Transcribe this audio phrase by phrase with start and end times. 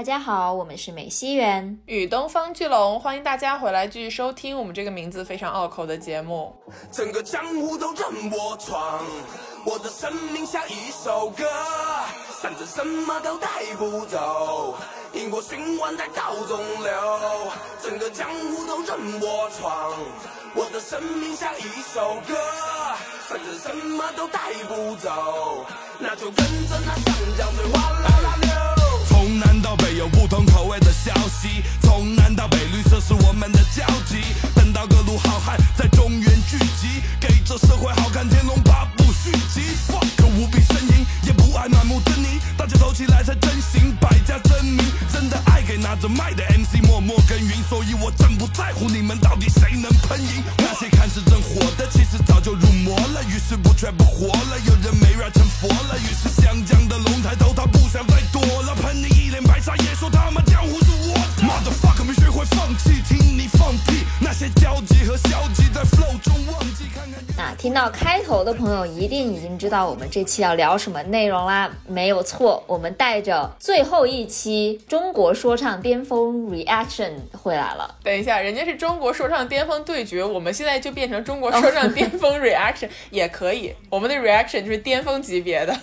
[0.00, 6.56] 大家好，我们是美西园与东方巨龙，欢迎大家回来继续收听我们这个名字非常拗口的节目。
[6.90, 9.04] 整个江湖都任我闯，
[9.66, 11.44] 我的生命像一首歌，
[12.40, 14.74] 反正什么都带不走，
[15.12, 16.92] 因果循环在道中流。
[17.82, 19.92] 整个江湖都任我闯，
[20.54, 22.34] 我的生命像一首歌，
[23.28, 25.66] 反正什么都带不走，
[25.98, 28.49] 那就跟着那长江水哗啦啦流。
[29.60, 34.22] 到北有不同口味的消息，从南到北绿色是我们的交集。
[34.54, 39.74] 等到各路好汉在中原聚集，给这社会好看《天龙八部》续集。
[39.86, 40.06] fuck
[40.36, 44.84] 无比呻吟，也不爱满目狰狞，大家走起来才真行，百家争鸣。
[45.12, 50.42] 真的爱给拿着麦的 MC 默默耕耘，所以我真不在乎你们到底谁能喷赢。
[50.58, 54.58] 那些看似正火的，其实早就入魔了，于是不全不活了。
[54.66, 59.09] 有人没 rap 成佛了，于是湘江的龙抬头，他不想再躲了，喷你。
[59.60, 61.14] 啥也说他们江湖是我
[61.64, 66.86] 的 fuck 没学会放弃，听你放屁，那些焦急和消极在 flow 中忘记。
[66.94, 77.96] 看看那听到开头的朋友一定已经知道我们这期要聊什么内容啦，没有错，我们带着最后一期中国说唱巅峰 reaction 回来了。
[78.02, 85.76] 等一下，人家是中国说唱巅峰对决，我们现在就变成中国说唱巅峰 reaction 也可以，我们的 reaction 就是巅峰级别的。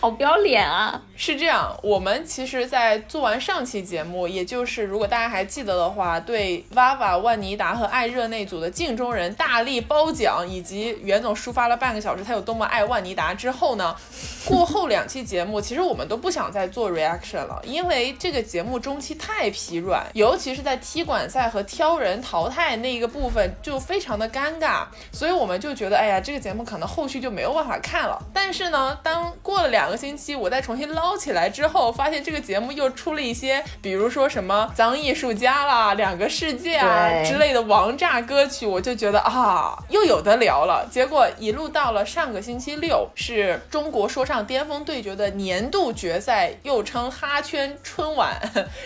[0.00, 1.02] 好不要脸啊！
[1.16, 13.96] 是这样，我们其实，在做完上期节目，也就是如果大家还记得的话，对 VAVA、万妮达和艾热那组的镜中人大力褒奖，以及袁总抒发了半个小时他有多么爱万妮达之后呢，
[14.46, 28.16] 过后两期节目，其实我们都不想再做 reaction 了，因为这个节目中期太疲软，尤其是在踢馆赛和挑人淘汰那一个部分就非常的尴尬，所以我们就觉得，哎呀，这个节目可能后续就没有办法看了。
[28.32, 40.86] 但是呢，当过了两两个星期，我再重新捞起来之后，发现这个节目又出了一些，比如说什么脏艺术家啦、两个世界啊之类的王炸歌曲，我就觉得啊，又有的聊了。
[40.90, 48.38] 结果一路到了上个星期六，是中国说唱巅峰对决的年度决赛，又称哈圈春晚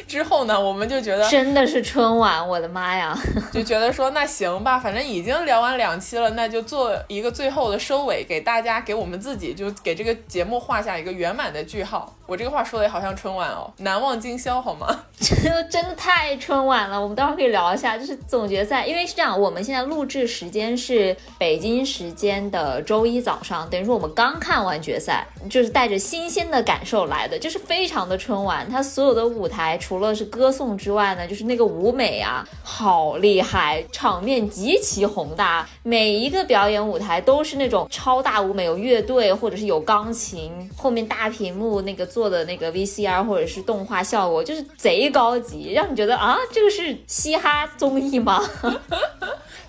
[0.07, 3.13] 之后呢，我们就觉得真的是春晚，我的妈呀！
[3.53, 10.92] 就觉得说那行吧，反正已经聊完两期了，那就做一个最后的收尾，给大家给我们自己就给这个节目画下。
[10.99, 15.05] 一个圆满的句号，我这个话说的也好像春晚哦，难忘今宵好吗？
[15.19, 15.37] 真
[15.71, 28.69] 真的太春晚了，我们待会儿可以聊一下，就是总决赛，因为是这样，我们现在录制时间是北京时间的周一早上，等于说我们刚看完决赛，就是带着新鲜的感受来的，就是非常的春晚。
[28.71, 40.53] 它所有的舞台除了是歌颂之外呢，就是那个舞美啊，好厉害，场面极其宏大，每一个表演舞台都是那种超大舞美，有乐队或者是有钢琴。
[40.83, 48.43] 后面大屏幕那个做的那个 VCR 或者是动画效果，就是贼高级，让你觉得啊，这个是嘻哈综艺吗？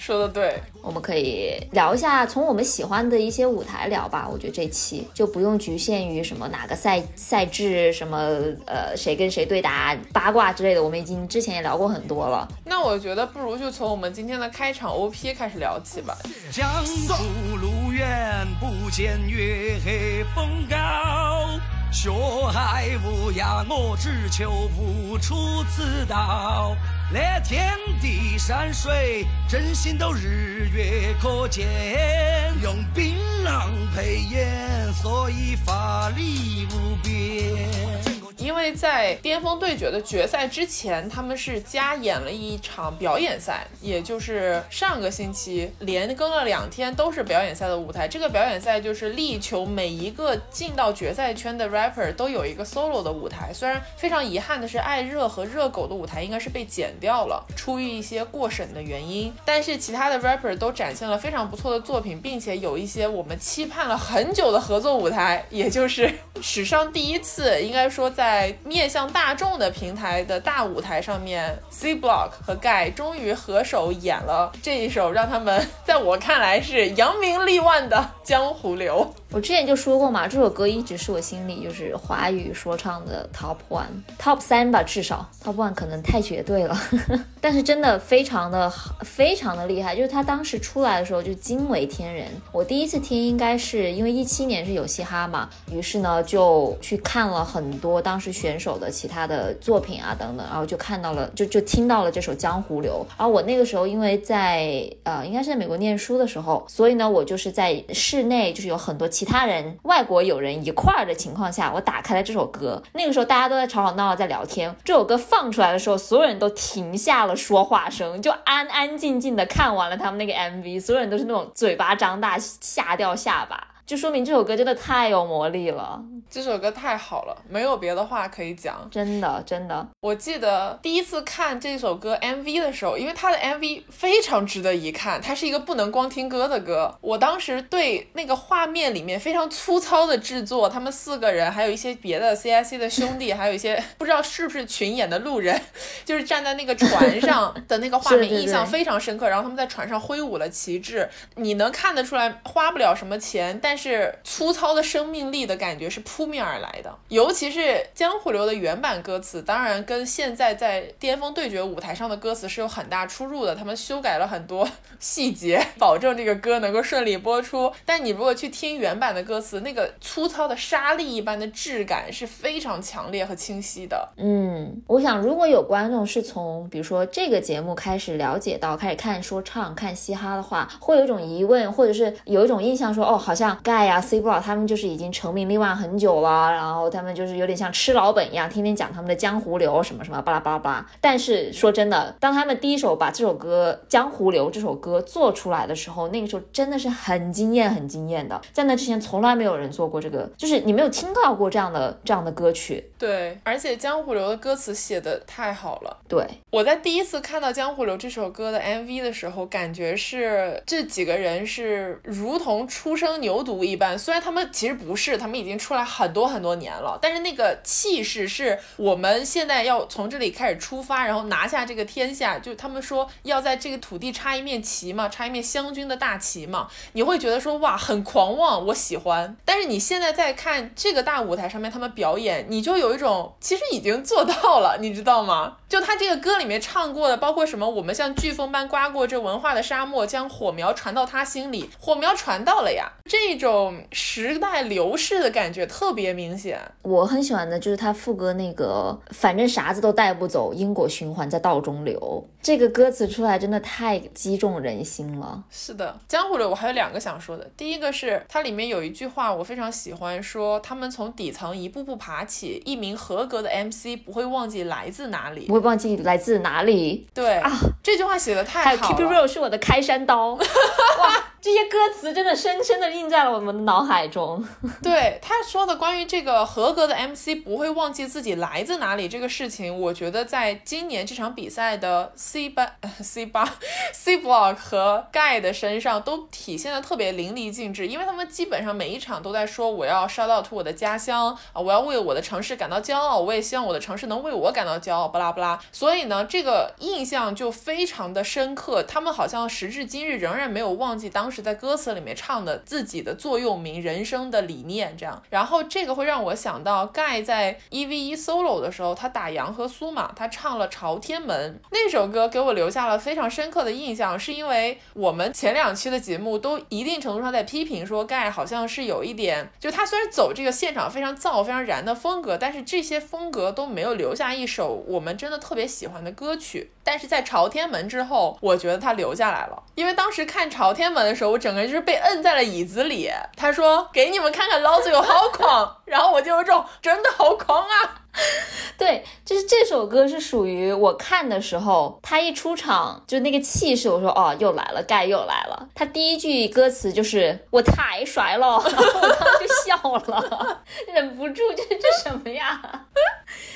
[0.05, 4.27] 说的对，我们可以聊一下从我们喜欢的一些舞台聊吧。
[4.29, 8.17] 我觉得这期就不用局限于什么哪个赛赛制，什么
[8.65, 12.45] 呃谁跟谁对打八卦之类的，我们已经之前也聊过很多了。
[12.65, 16.17] 那我觉得不如就从我们今天的开场 OP 开始聊起吧。
[16.51, 16.69] 江
[17.07, 21.47] 湖路远，不见月黑风高。
[21.93, 22.11] 学
[22.51, 26.75] 海无涯，我只求无出此道。
[27.13, 27.71] 那天
[28.01, 32.51] 地山水，真心都日月可见。
[32.63, 33.15] 用槟
[33.45, 38.12] 榔配烟，所以法力无边。
[38.37, 48.07] 因为在巅峰对决的决赛之前，他们是加演了一场表演赛，也就是上个星期连更了两天都是表演赛的舞台。
[48.07, 53.51] 这个表演赛就是力求每一个进到决赛圈的 rapper 都有一个 solo 的舞台。
[53.53, 59.33] 虽然非常遗憾的是，爱热和热狗的舞台应该是被剪掉了，出于一些过审的原因。
[59.45, 66.11] 但是其他的 rapper 都展现了非常不错的作品，并且有一些我们期盼了很久的合作舞台，也就是
[66.41, 68.53] 史上第一次，应该说在。
[68.63, 79.13] 面向大众的平台的大舞台上面，C Block 和盖终于合手演了这一首让他们在我看来是扬名立万的《江湖流》。
[79.33, 86.77] 我之前就说过嘛，这首歌一直是我心里就是华语说唱的 top one，top 三吧，至少 top one 可能太绝对了，
[87.41, 88.71] 但是真的非常的
[89.01, 92.27] 非常的厉害，就是他当时出来的时候就惊为天人。
[92.51, 103.03] 我第一次听应该是因为一七年是有嘻哈嘛，于是呢就去看了很多当时选手的其他的作品啊等等，然后就看到了就就听到了这首《江湖流》。
[103.17, 109.22] 而我那个时候因为在呃应该是在美国念书的时候，所以呢我就是在室内就是有很多其。
[109.23, 112.83] 其他人外国友人一块儿的情况下，我打开了这首歌。
[112.91, 123.69] 那个时候大家都在吵吵闹闹在聊天，这首歌放出来的时候，所有人都停下了说话声，就安安静静的看完了他们那个 MV，所有人都是那种嘴巴张大，吓掉下巴。
[123.85, 129.85] 就说明这首歌真的太有魔力了，这首歌太好了，没有别的话可以讲，真的真的。
[129.99, 136.97] 我记得第一次看这首歌 MV 的时候，因为它的 MV 非常值得一看，它是一个不能光听歌的歌。
[137.01, 145.59] 我当时对那个画面里面非常粗糙的制作，他们四个人，还有一些别的 CIC 的兄弟，还有一些不知道是不是群演的路人，
[146.05, 149.27] 就是站在那个船上 的那个画面，印象非常深刻。
[149.27, 153.72] 然后他们在船上挥舞了旗帜，你能看得出来花不了什么钱，但。
[153.73, 157.59] 但是粗糙的生命力的感觉是扑面而来的，尤其是
[157.95, 163.55] 《江湖流》的原版歌词，当然跟现在在巅峰对决舞台上的歌词是有很大出入的。
[163.55, 164.69] 他们修改了很多
[165.01, 167.73] 细节，保证这个歌能够顺利播出。
[167.83, 174.07] 但你如果去听原版的歌词，那个粗糙的沙粒一般的质感是非常强烈和清晰的。
[174.17, 183.59] 嗯，我想如果有观众是从比如说这个节目开始了解到开始看说唱、看嘻哈的话，会有一种疑问，或者是有一种印象说，哦，好像。
[183.63, 190.85] 盖呀，C block 他们就是已经成名立万很久了，然后他们就是有点像吃老本一样，天天讲他们的江湖流什么什么巴拉巴拉巴拉。
[190.99, 198.39] 但是说真的，当他们第一首把这首歌《江湖流》这首歌做出来的时候，那个时候真的是很惊艳，很惊艳的。
[198.51, 202.91] 在那之前，从来没有人做过这个，就是你没有听到过这样的这样的歌曲。
[202.99, 205.97] 对，而且《江湖流》的歌词写的太好了。
[206.09, 213.52] 对，我在第一次看到《江湖流》这首歌的 MV 的时候，感觉是这几个人是如同初生牛犊。
[213.55, 222.39] 不一般，虽然他们其实不是，他们已经出来很多很多年了，但是那个气势是我们现在要从这里开始出发，然后拿下这个天下。
[222.39, 229.37] 就他们说要在这个土地插一面旗嘛，插一面湘军的大旗嘛，你会觉得说哇，很狂妄，我喜欢。
[229.45, 235.57] 但是你现在在看这个大舞台上面他们表演，你就有一种其实已经做到了，你知道吗？
[235.67, 243.33] 就他这个歌里面唱过的，包括什么，我们像飓风般刮过这文化的沙漠，将火苗传到他心里，火苗传到了呀，这。
[243.33, 243.42] 种
[243.91, 246.59] 时代流逝的感觉特别明显。
[246.81, 252.27] 我很喜欢的就是他副歌那个，反正啥子都带不走，因果循环在道中流。
[252.41, 255.41] 这个歌词出来真的太击中人心了。
[255.49, 257.49] 是的，江湖流我还有两个想说的。
[257.55, 267.07] 第一个是它里面有一句话我非常喜欢，说他们从底层一步步爬起，一名合格的 MC 不会忘记来自哪里，不会忘记来自哪里。
[267.13, 268.95] 对啊，这句话写的太好了。
[268.95, 270.33] Keep it real 是我的开山刀。
[270.99, 273.33] 哇，这些歌词真的深深的印在了。
[273.33, 274.41] 我们的脑海中，
[274.81, 283.43] 对他说的关于这个合格的 MC 不会忘记自己来自哪里这个事情，我觉得在今年这场比赛的 C 八、C 八、
[283.91, 295.59] C Block 和 Guy 的身上都体现的特别淋漓尽致，因为他们基本上每一场都在说我要 shout out to 我的家乡啊，我要为我的城市感到骄傲，我也希望我的城市能为我感到骄傲，巴拉巴拉。
[295.73, 303.17] 所以呢，这个印象就非常的深刻，他们好像时至今日仍然没有忘记当时在歌词里面唱的自己的。
[303.23, 326.71] 座右铭人生的理念，这样，然后这个会让我想到盖在一 v 一 solo 的时候，他打杨和苏嘛，他唱了《朝天门》那首歌，给我留下了非常深刻的印象，是因为我们前两期的节目都一定程度上在批评说盖好像是有一点，就他虽然走这个现场非常燥、非常燃的风格，但是这些风格都没有留下一首我们真的特别喜欢的歌曲。
[326.85, 333.09] 但是在《朝天门》之后，我觉得他留下来了，因为当时看《朝天门》的时候，我整个人就是被摁在了椅子里。
[333.35, 338.01] 他说：“给你们看看，老子有好狂。”然后我就有种真的好狂啊！
[338.77, 345.67] 对，就是这首歌是属于我看的时候，他一出场就那个气势，我说哦，又来了，盖又来了。
[345.73, 349.75] 他第一句歌词就是“我太帅了”， 然后我当时就笑
[350.07, 350.63] 了，
[350.93, 352.61] 忍不住，这这什么呀？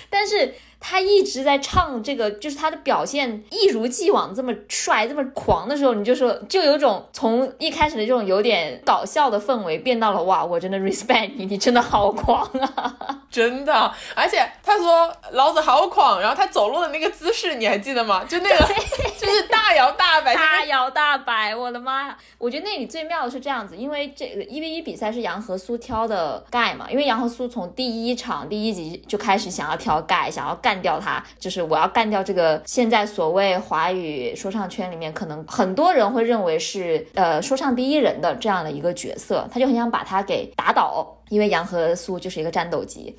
[0.09, 0.53] 但是。
[0.79, 12.96] 他一直在唱这个，就是他的表现一如既往这么帅、这么狂的时候，你就说，就有种从一开始的这种有点搞笑的氛围，变到了哇，我真的 respect 你，你真的好狂啊，
[13.31, 13.91] 真的。
[14.15, 18.24] 而且他说老子好狂，然后他走路的那个姿势你还记得吗？
[18.24, 18.57] 就那个，
[19.19, 22.17] 就是大摇大摆，大摇大摆，我的妈呀！
[22.38, 30.66] 我觉得那里最妙的是这样子，因为这个一 v 一比赛是杨和苏挑的盖嘛，因为杨和苏从第一场第一集就开始想要挑盖，想要盖。
[30.67, 41.13] 干掉他，就是我要干掉这个现在所谓华语说唱圈里面可能很多人会认为是呃说唱第一人的这样的一个角色，他就很想把他给打倒。
[41.29, 43.13] 因为杨和苏就是一个战斗机。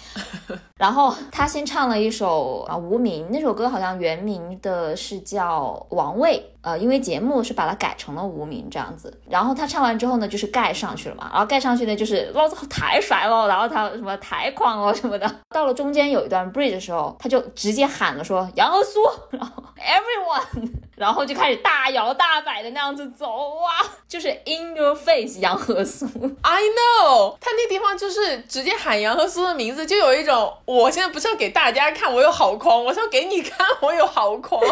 [0.78, 6.42] 然后他先唱了一首啊《无名》，那首歌好像原名的是叫《王位》。
[6.60, 15.30] 呃，因为节目是把它改成了无名这样子，然后他唱完之后呢，就是盖上去了嘛，然后盖上去呢，就是老子太帅了，然后他什么太狂了什么的。
[15.50, 19.00] 到了中间有一段 bridge 的时候，他就直接喊了说杨和苏，
[19.30, 26.06] 然后 everyone， 然后就开始大摇大摆的那样子走啊，就是 in your face 杨和苏。
[26.42, 34.60] I know，他那地方就是直接喊杨和苏的名字，就有一种我现在不是要给大家看我有好狂，我是要给你看我有好狂。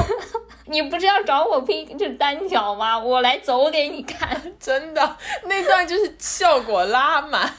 [0.68, 2.98] 你不是要找我拼这单挑吗？
[2.98, 7.52] 我来走给你看， 真的，那段就是效果拉满。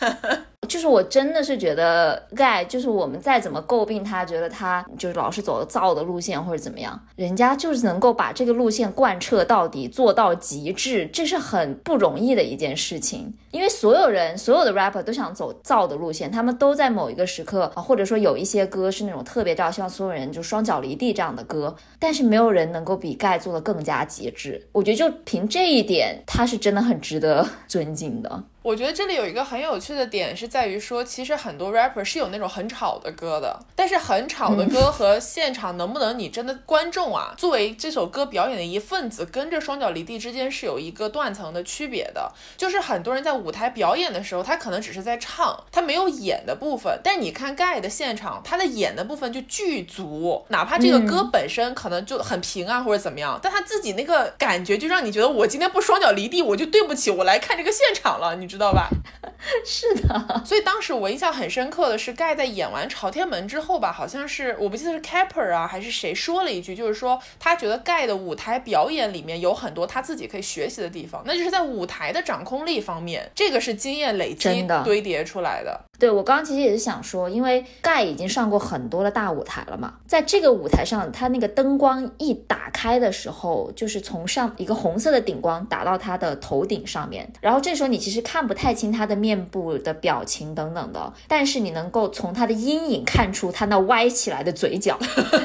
[0.78, 13.34] 就是我真的是觉得盖，就是我们再怎么诟病他，觉得他就是老是走造的路线或者怎么样，人家就是能够把这个路线贯彻到底，做到极致，这是很不容易的一件事情。
[13.50, 24.64] 因为所有人，所有的 rapper 都想走造的路线，他们都在某一个时刻啊，或者说有一些歌是那种特别照，希望所有人就双脚离地这样的歌，但是没有人能够比盖做的更加极致。
[24.72, 28.44] 我觉得就凭这一点，他是真的很值得 尊敬的。
[28.68, 42.30] 我觉得这里有一个很有趣的点，是在于说，其实很多 rapper 是有那种很吵的歌的，但是很吵的歌和现场能不能你真的观众啊，作为这首歌表演的一份子，跟着双脚离地之间是有一个断层的区别的。
[42.58, 47.00] 就是很多人在舞台表演的时候，他可能只是在唱，他没有演的部分。
[47.02, 58.57] 但你看盖的现场，他的演的部分就巨足，哪怕这个歌本身可能就很平啊或者怎么样，但他自己那个感觉就让你觉得我今天不双脚离地，我就对不起我来看这个现场了，你知。
[58.58, 58.90] 知道吧？
[59.64, 75.80] 是的，所以当时我印象很深刻的是，盖在演完《朝天门》之后吧，好像是我不记得是 Capper 啊还是谁说了一句，就是说他觉得盖的舞台表演里面有很多他自己可以学习的地方，那就是在舞台的掌控力方面，这个是经验累积堆叠出来的。
[76.00, 94.96] 对我刚刚其实也是想说，因为盖已经上过很多的大舞台了嘛，在这个舞台上，他那个灯光一打开的时候，就是从上一个红色的顶光打到他的头顶上面，然后这时候你其实看看不太清他的面部的表情等等的，但是你能够从他的阴影看出他那歪起来的嘴角，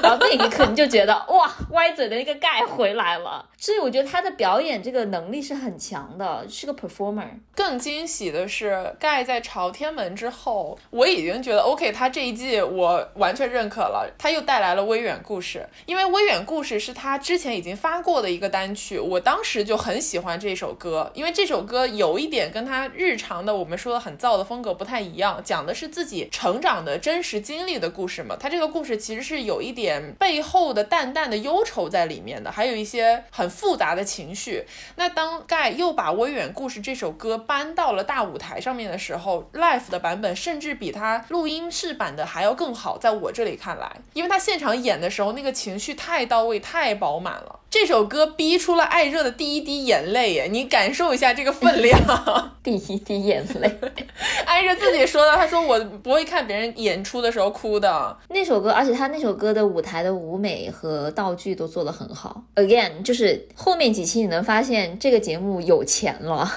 [0.03, 3.47] 然后那一刻你就觉得哇，歪嘴的那个盖回来了。
[3.63, 7.29] 所以我觉得他的表演这个能力是很强的，是个 performer。
[7.55, 14.13] 更惊喜的是，盖在朝天门之后，我已经觉得 OK，他这一季我完全认可了。
[14.19, 28.37] 他又带来了《微远故事》，因为《微远故事》是他之前已经发过的一个单曲，我当时就很喜欢这首歌，因为这首歌有一点跟他日常的我们说的很燥的风格不太一样，讲的是自己成长的真实经历的故事嘛。
[28.41, 33.52] 他这个故事其实是有一点背后的淡淡的忧愁在里面的，还有一些很。
[33.53, 34.65] 复杂的情绪。
[34.97, 42.99] 那当盖又把《微远故事》这首歌搬到了大舞台上面的时候，live 的版本甚至比他录音室版的还要更好。
[42.99, 47.61] 在我这里看来，因为他现场演的时候，那个情绪太到位、太饱满了。
[47.73, 50.47] 这首歌逼出了艾热的第一滴眼泪，耶！
[50.51, 51.99] 你感受一下这个分量。
[52.63, 53.79] 第一滴眼泪，
[54.45, 58.15] 艾热自己说的，他说我不会看别人演出的时候哭的。
[58.29, 62.43] 那首歌，而且他那首歌的舞台的舞美和道具都做得很好。
[62.57, 66.53] Again，就是后面几期你能发现这个节目有钱了。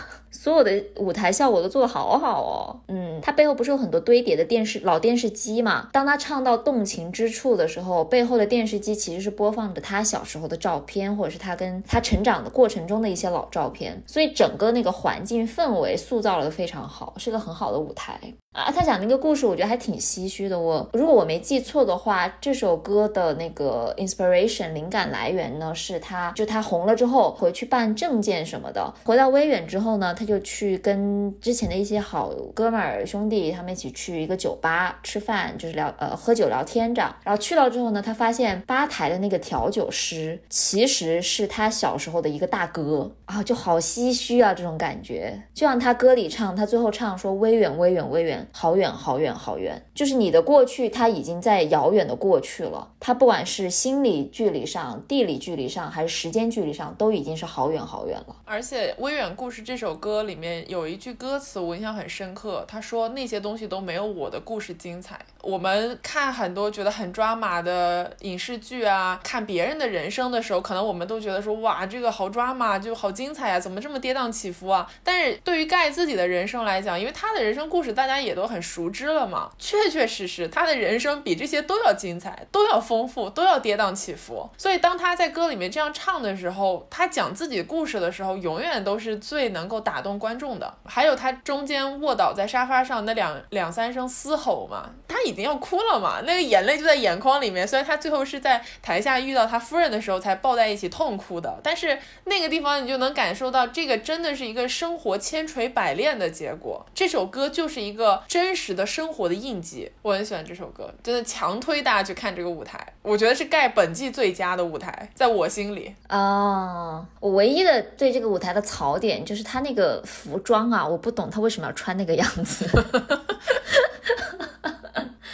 [0.45, 5.89] 所有的舞台效果都做得好好哦，嗯，他背后不是有很多堆叠的电视老电视机嘛？
[5.91, 18.19] 当他唱到动情之处的时候，背后的电视机其实是播放着他小时候的照片，或者是他跟他成长的过程中的一些老照片，所以整个那个环境氛围塑造的非常好，是个很好的舞台。
[18.51, 20.57] 啊，他讲那个故事，我觉得还挺唏嘘的。
[20.57, 37.15] 我如果我没记错的话，这首歌的那个 inspiration 灵感来源呢，是他就他红了之后回去办证件什么的，回到威远之后呢，他就就去跟之前的一些好哥们儿兄弟他们一起去一个酒吧吃饭，就是聊呃喝酒聊天这样。
[37.23, 45.41] 然后去了之后呢，他发现吧台的那个调酒师其实是他小时候的一个大哥啊，就好唏嘘啊，这种感觉。
[45.53, 48.45] 就像他歌里唱，他最后唱说威远威远威远。
[48.51, 52.91] 好远好远好远，就是你的过去，他已经在遥远的过去了。
[52.99, 58.35] 他不管是心理距离上、地理距离上，还是时间距离上，都已经是好远好远了。
[58.45, 62.63] 而且《微远故事》这首歌里面有一句歌词，我印象很深刻。
[62.67, 78.35] 他说：“那些东西都没有我的故事精彩。”我们看很多觉得很抓马的影视剧啊，看别人的人生的时候，可能我们都觉得说：“哇，这个好抓马，就好精彩啊，怎么这么跌宕起伏啊？”但是对于盖自己的人生来讲，因为他的人生故事大家也。
[78.35, 84.49] 都很熟知了嘛， 确确实实，他的人生比这些都要精彩，都要丰富，都要跌宕起伏。
[84.57, 90.73] 所以当他在歌里面这样唱的时候，他讲自己故事的时候，永远都是最能够打动观众的。
[90.83, 97.67] 还有他中间卧倒在沙发上那两两三声嘶吼嘛，他已经要哭了嘛，那个眼泪就在眼眶里面。
[97.67, 106.85] 虽然他最后是在台下遇到他夫人的时候才抱在一起痛哭的，但是那个地方你就能感受到，这个真的是一个生活千锤百炼的结果。
[106.93, 115.93] 这首歌就是一个真实的生活的印记，我很喜欢这首歌，真的强推大家去看这个舞台，我觉得是盖本季最佳的舞台，在我心里。
[116.09, 122.65] 哦，我唯一的对这个舞台的槽点就是他那个服装啊，我不懂他为什么要穿那个样子。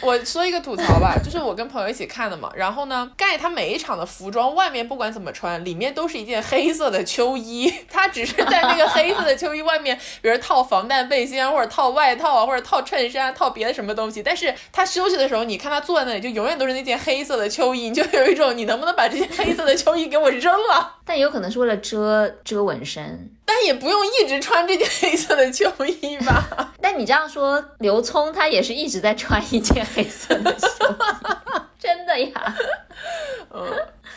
[0.03, 20.95] 我说一个吐槽吧，就是我跟朋友一起看的嘛，然后呢，盖他每一场的服装外面不管怎么穿，里面都是一件黑色的秋衣，他只是在那个黑色的秋衣外面，比如套防弹背心啊，或者套外套啊，或者套衬衫，套别的什么东西，但是他休息的时候，你看他坐在那里，就永远都是那件黑色的秋衣，你就有一种你能不能把这件黑色的秋衣给我扔了？
[21.05, 23.31] 但有可能是为了遮遮纹身。
[23.53, 25.69] 但也不用一直穿这件黑色的秋
[26.01, 26.71] 衣吧？
[26.81, 32.55] 但你这样说，刘聪他也是一直在穿一件黑色的秋衣，真的呀？
[33.53, 33.69] 嗯。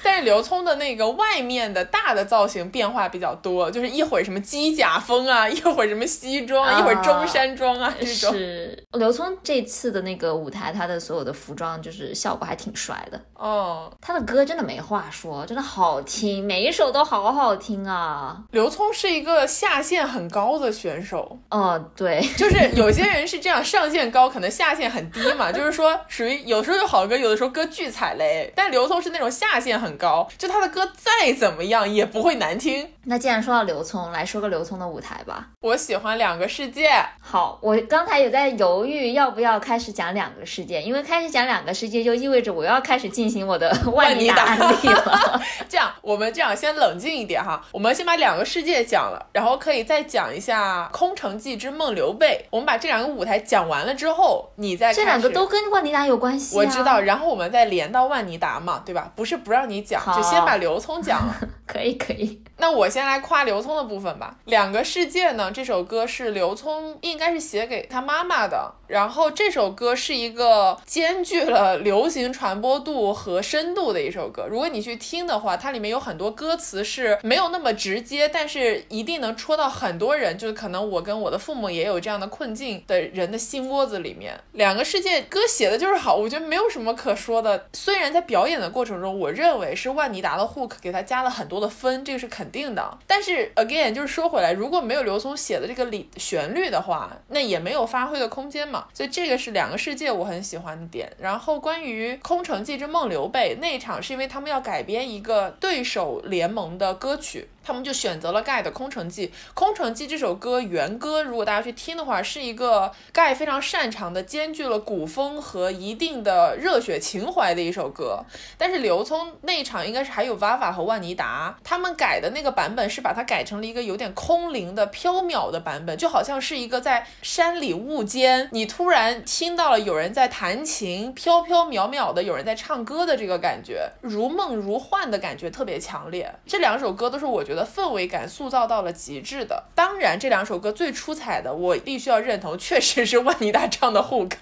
[0.02, 8.32] 但是刘聪的那个外面的大的造型变化比较多，就是一会儿什么机甲风啊， 一会儿什么西装，一会儿中山装啊，这种。
[8.32, 13.90] 是刘聪这次的那个舞台，他的所有的服装就是效果还挺帅的哦。
[14.02, 18.36] 他的歌真的没话说，真的好听，每一首都好好听啊。
[18.50, 21.38] 刘聪是一个下限很高的选手。
[21.50, 28.52] 哦，对， 就是有些人是这样，上限高，可能下限很低嘛，就是说属于有时候有好歌，有的时候歌巨踩雷。
[28.54, 29.94] 但刘聪是那种下限很。
[29.96, 32.90] 高，就他的歌再怎么样也不会难听。
[33.04, 35.46] 那既然说到刘聪，来说个刘聪的舞台吧。
[35.60, 36.90] 我喜欢两个世界。
[37.20, 45.40] 好，我刚才有在犹豫要不要开始讲两个世界，因为开始讲两个世界就意味着我要开始进行我的 万妮达案例了。
[45.68, 52.44] 这样，我们这样先冷静一点哈，我们先把两个世界讲了，然后可以再讲一下《空城计之梦刘备》。
[52.50, 56.56] 我们把这两个舞台讲完了之后，你再这两个都跟万妮达有关系。
[56.56, 59.12] 我知道，然后我们再连到万尼达嘛，对吧？
[59.14, 59.84] 不是不让你。
[59.84, 61.34] 讲就先把刘聪讲了，
[61.66, 62.42] 可以可以。
[62.56, 64.34] 那我先来夸刘聪的部分吧。
[64.46, 68.72] 两个世界呢，这首歌是刘聪应该是写给他妈妈的。
[68.86, 74.46] 然后这首歌是一个兼具了流行传播度和深度的一首歌。
[74.48, 84.38] 如果你去听的话，它里面有很多歌词是没有那么直接，但是一定能戳到很多人，就是可能我跟我的父母也有这样的困境的人的心窝子里面。
[84.52, 87.66] 两个世界歌写的就是好，我觉得没有什么可说的。
[87.72, 92.96] 虽然在表演的过程中，我认为是万妮达的 hook 给他加了很多的分，这个是肯定的。
[93.06, 101.12] 但是 again 就是说回来，如果没有刘聪写的这个里旋律的话，那也没有发挥的空间嘛所以这个是两个世界我很喜欢的点。
[101.18, 107.48] 然后关于《空城计之梦刘备》那一场，是因为他们要改编一个对手联盟的歌曲。
[107.64, 109.28] 他们就选择了盖的《空城计》。
[109.54, 118.22] 《空城计》这首歌原歌，如果大家去听的话，是一个盖非常擅长的，兼具了古风和一定的热血情怀的一首歌。
[118.58, 136.30] 但是刘聪那一场应该是还有 VAVA 和万妮达，他们改的那个版本是把它改成了一个有点空灵的、飘渺的版本，就好像是一个在山里雾间，你突然听到了有人在弹琴，飘飘渺渺的有人在唱歌的这个感觉，如梦如幻的感觉特别强烈。
[136.44, 137.53] 这两首歌都是我觉得。
[137.54, 139.64] 的氛围感塑造到了极致的。
[139.74, 144.32] 当然，这两首歌最出彩的，我必须要认同，确实是万妮达唱的 hook，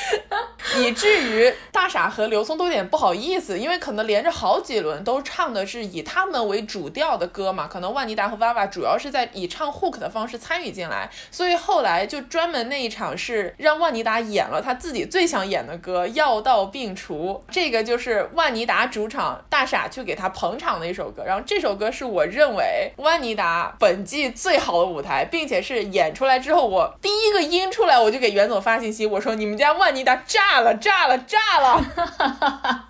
[0.78, 22.54] 以至于大傻和刘聪都有点不好意思，因为可能连着好几轮都唱的是以他们为主调的歌嘛，可能万妮达和 VAVA 主要是在以唱 hook 的方式参与进来，所以后来就专门那一场是让万妮达演了他自己最想演的歌《药到病除》，这个就是万妮达主场大傻去给他捧场的一首歌，然后这首歌是我认。
[22.54, 32.88] 为万妮达本季最好的舞台，并且是演出来之后，我第一个音出来，我就给袁总发信息，我说你们家万妮达炸了，炸了，炸了。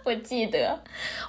[0.03, 0.79] 我记得，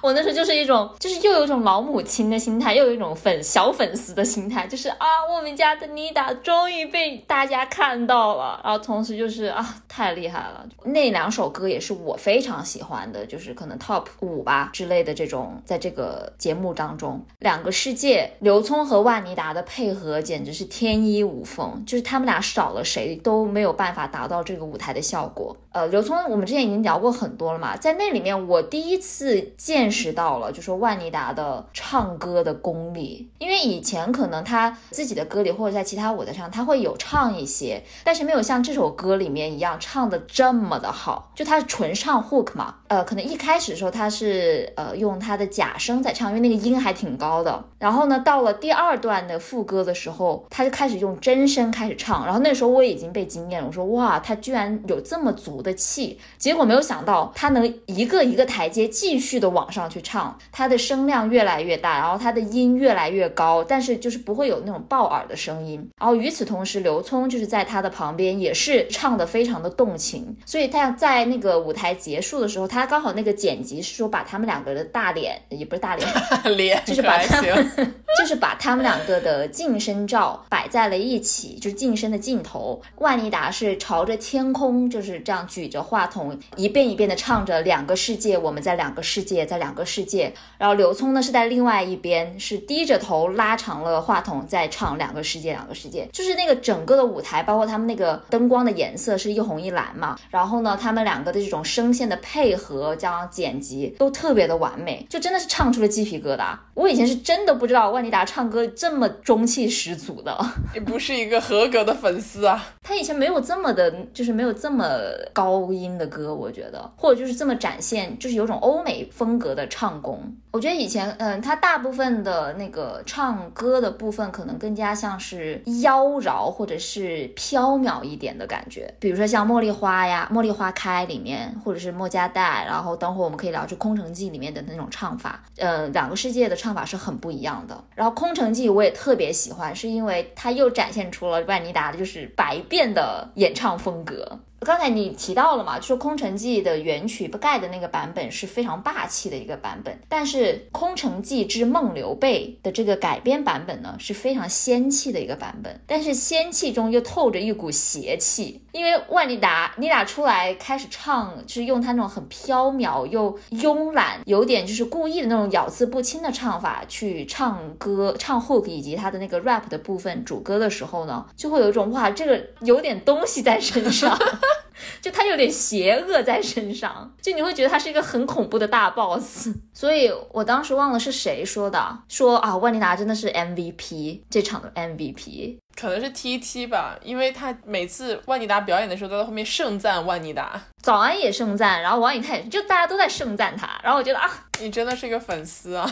[0.01, 10.65] 我那时候就是一种，就是又有一种老母亲的心态，又有一种粉小粉丝的心态，就是啊，我们家的妮达终于被大家看到了，然后同时就是啊，太厉害了。
[10.85, 25.55] 那两首歌也是我非常喜欢的，就是可能 top 五吧之类的这种，在这个节目当中，两个世界，刘聪和万妮达的配合简直是天衣无缝，就是他们俩少了谁都没有办法达到这个舞台的效果。
[25.71, 28.33] 呃，刘聪，我们之前已经聊过很多了嘛，在那里面。
[28.33, 42.75] 我第一次见识到了，就说万妮达的唱歌的功力，因为以前可能他自己的歌里或者在其他舞台上，他会有唱一些，但是没有像这首歌里面一样唱的这么的好，就他是纯唱 hook 嘛。
[42.93, 47.65] 呃，可能一开始的时候他是呃用他的假声在唱，因为那个音还挺高的。
[47.79, 52.23] 然后呢，到了第二段的副歌的时候，他就开始用真声开始唱。
[52.23, 56.19] 然后那时候我已经被惊艳了，我说哇，他居然有这么足的气。
[56.37, 65.89] 结果没有想到他能一个一个台阶继续的往上去唱，他的声量越来越大，然后他的音越来越高，但是就是不会有那种爆耳的声音。
[65.99, 76.07] 然后与此同时，刘聪就是在他的旁边也是唱的非常的动情，所以他在那个舞台结束的时候，他刚好那个剪辑是说把他们两个的大脸也不是大脸
[76.55, 77.71] 脸，就是把他们
[78.19, 82.81] 就是把他们两个的近身照摆在了一起，就是近身的镜头。
[82.97, 90.31] 万妮达是朝着天空，就是这样举着话筒，一遍一遍的唱着两个世界，我们在两个世界，在两个世界。
[90.57, 96.07] 然后刘聪呢是在另外一边，是低着头拉长了话筒在唱两个世界，两个世界。
[96.13, 100.17] 就是那个整个的舞台，包括他们那个灯光的颜色是一红一蓝嘛。
[100.29, 106.57] 然后呢，他们两个的这种声线的配合加上剪辑都特别的完美，就真的是唱出了鸡皮疙瘩。
[106.73, 110.37] 我以前是真的不知道万妮达唱歌这么中气十足的，
[110.73, 112.63] 你不是一个合格的粉丝啊。
[112.81, 114.87] 他以前没有这么的，就是没有这么
[115.31, 120.35] 高音的歌，我觉得，或者就是这么展现，就是有种欧美风格的唱功。
[120.53, 128.93] 我觉得以前，嗯，他大部分的那个唱歌的部分，可能更加像是妖娆或者是飘渺一点的感觉。
[128.99, 137.83] 比如说像《茉莉花》呀，《茉莉花开》里面，或者是《莫加代》，然后等会我们可以聊出《空城计》里面的那种唱法，嗯，两个世界的唱法是很不一样的。
[137.95, 144.37] 然后《空城计》我也特别喜欢，是因为它又展现出了万妮达的就是百变的演唱风格。
[144.63, 174.17] 刚才你提到了嘛，就说《空城计》的原曲不盖的那个版本是非常霸气的一个版本，但是《空城计之梦刘备》的这个改编版本呢是非常仙气的一个版本，但是仙气中又透着一股邪气，因为万妮达妮达出来开始唱，就是用她那种很飘渺又慵懒，有点就是故意的那种咬字不清的唱法去唱歌、唱 hook 以及他的那个 rap 的部分主歌的时候呢，就会有一种哇，这个有点东西在身上。
[175.01, 179.49] 就他有点邪恶在身上，就你会觉得他是一个很恐怖的大 boss。
[179.73, 195.89] 所以我当时忘了是谁说的，说啊万妮达真的是 MVP 这场的 MVP，可能是 T T 吧，因为他每次万妮达表演的时候都在后面盛赞万妮达，早安也盛赞，然后王以太就大家都在盛赞他，然后我觉得啊，你真的是一个粉丝啊，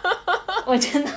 [0.64, 1.10] 我真的。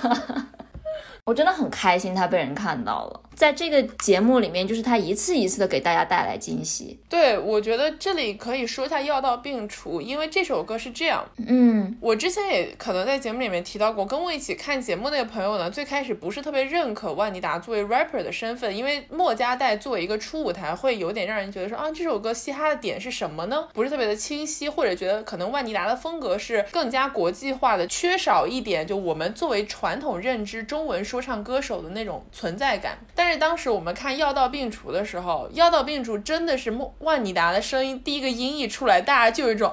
[1.29, 3.21] 我真的很开心，他被人看到了。
[3.35, 6.99] 在这个节目里面，就是他一次一次的给大家带来惊喜。
[7.07, 11.23] 对，我觉得这里可以说一下药到病除，因为这首歌是这样。
[11.47, 23.67] 嗯，我之前也可能在节目里面提到过，跟我一起看节目那个朋友呢，最开始不是特别认可万妮达作为 rapper 的身份，因为莫加代作为一个初舞台，会有点让人觉得说啊，这首歌嘻哈的点是什么呢？
[23.73, 31.18] 不是特别的清晰，或者觉得可能万妮达的风格是更加国际化的，缺少一点就我们作为传统认知中文说。
[31.19, 39.69] 说唱歌手的那种存在感，但是当时我们看药到病除的时候，药到病除真的是莫万妮达的声音，第一个音一出来，大家就有一种。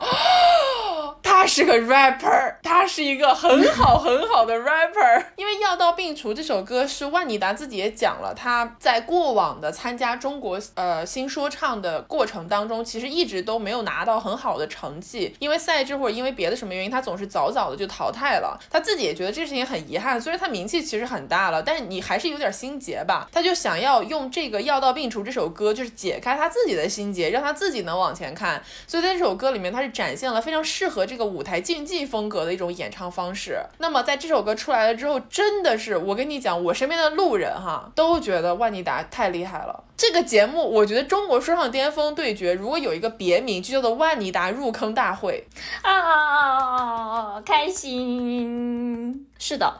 [1.27, 5.25] 他是个 rapper，他是一个很好很好的 rapper。
[5.35, 18.57] 因为药到病除这首歌是万妮达自己也讲了，他在过往的参加中国呃新说唱的过程当中，其实一直都没有拿到很好的成绩，因为赛制或者因为别的什么原因，他总是早早的就淘汰了。
[18.71, 23.29] 他自己也觉得这事情很遗憾，虽然他名气其实很大了，但是你还是有点心结吧。
[23.33, 28.62] 他就想要用这个药到病除这首歌，就是解开他自己的心结，让他自己能往前看。
[28.87, 31.15] 所以在这首歌里面，他是展现了非常适合这。
[31.16, 33.59] 这个舞台竞技风格的一种演唱方式。
[33.79, 39.85] 那么在这首歌出来了之后，真的是我跟你讲，我身边的路人哈都觉得万妮达太厉害了。
[39.96, 45.48] 这个节目，我觉得中国说唱巅峰对决，如果有一个别名，就叫做万妮达入坑大会
[45.81, 49.26] 啊，开心。
[49.38, 49.70] 是的，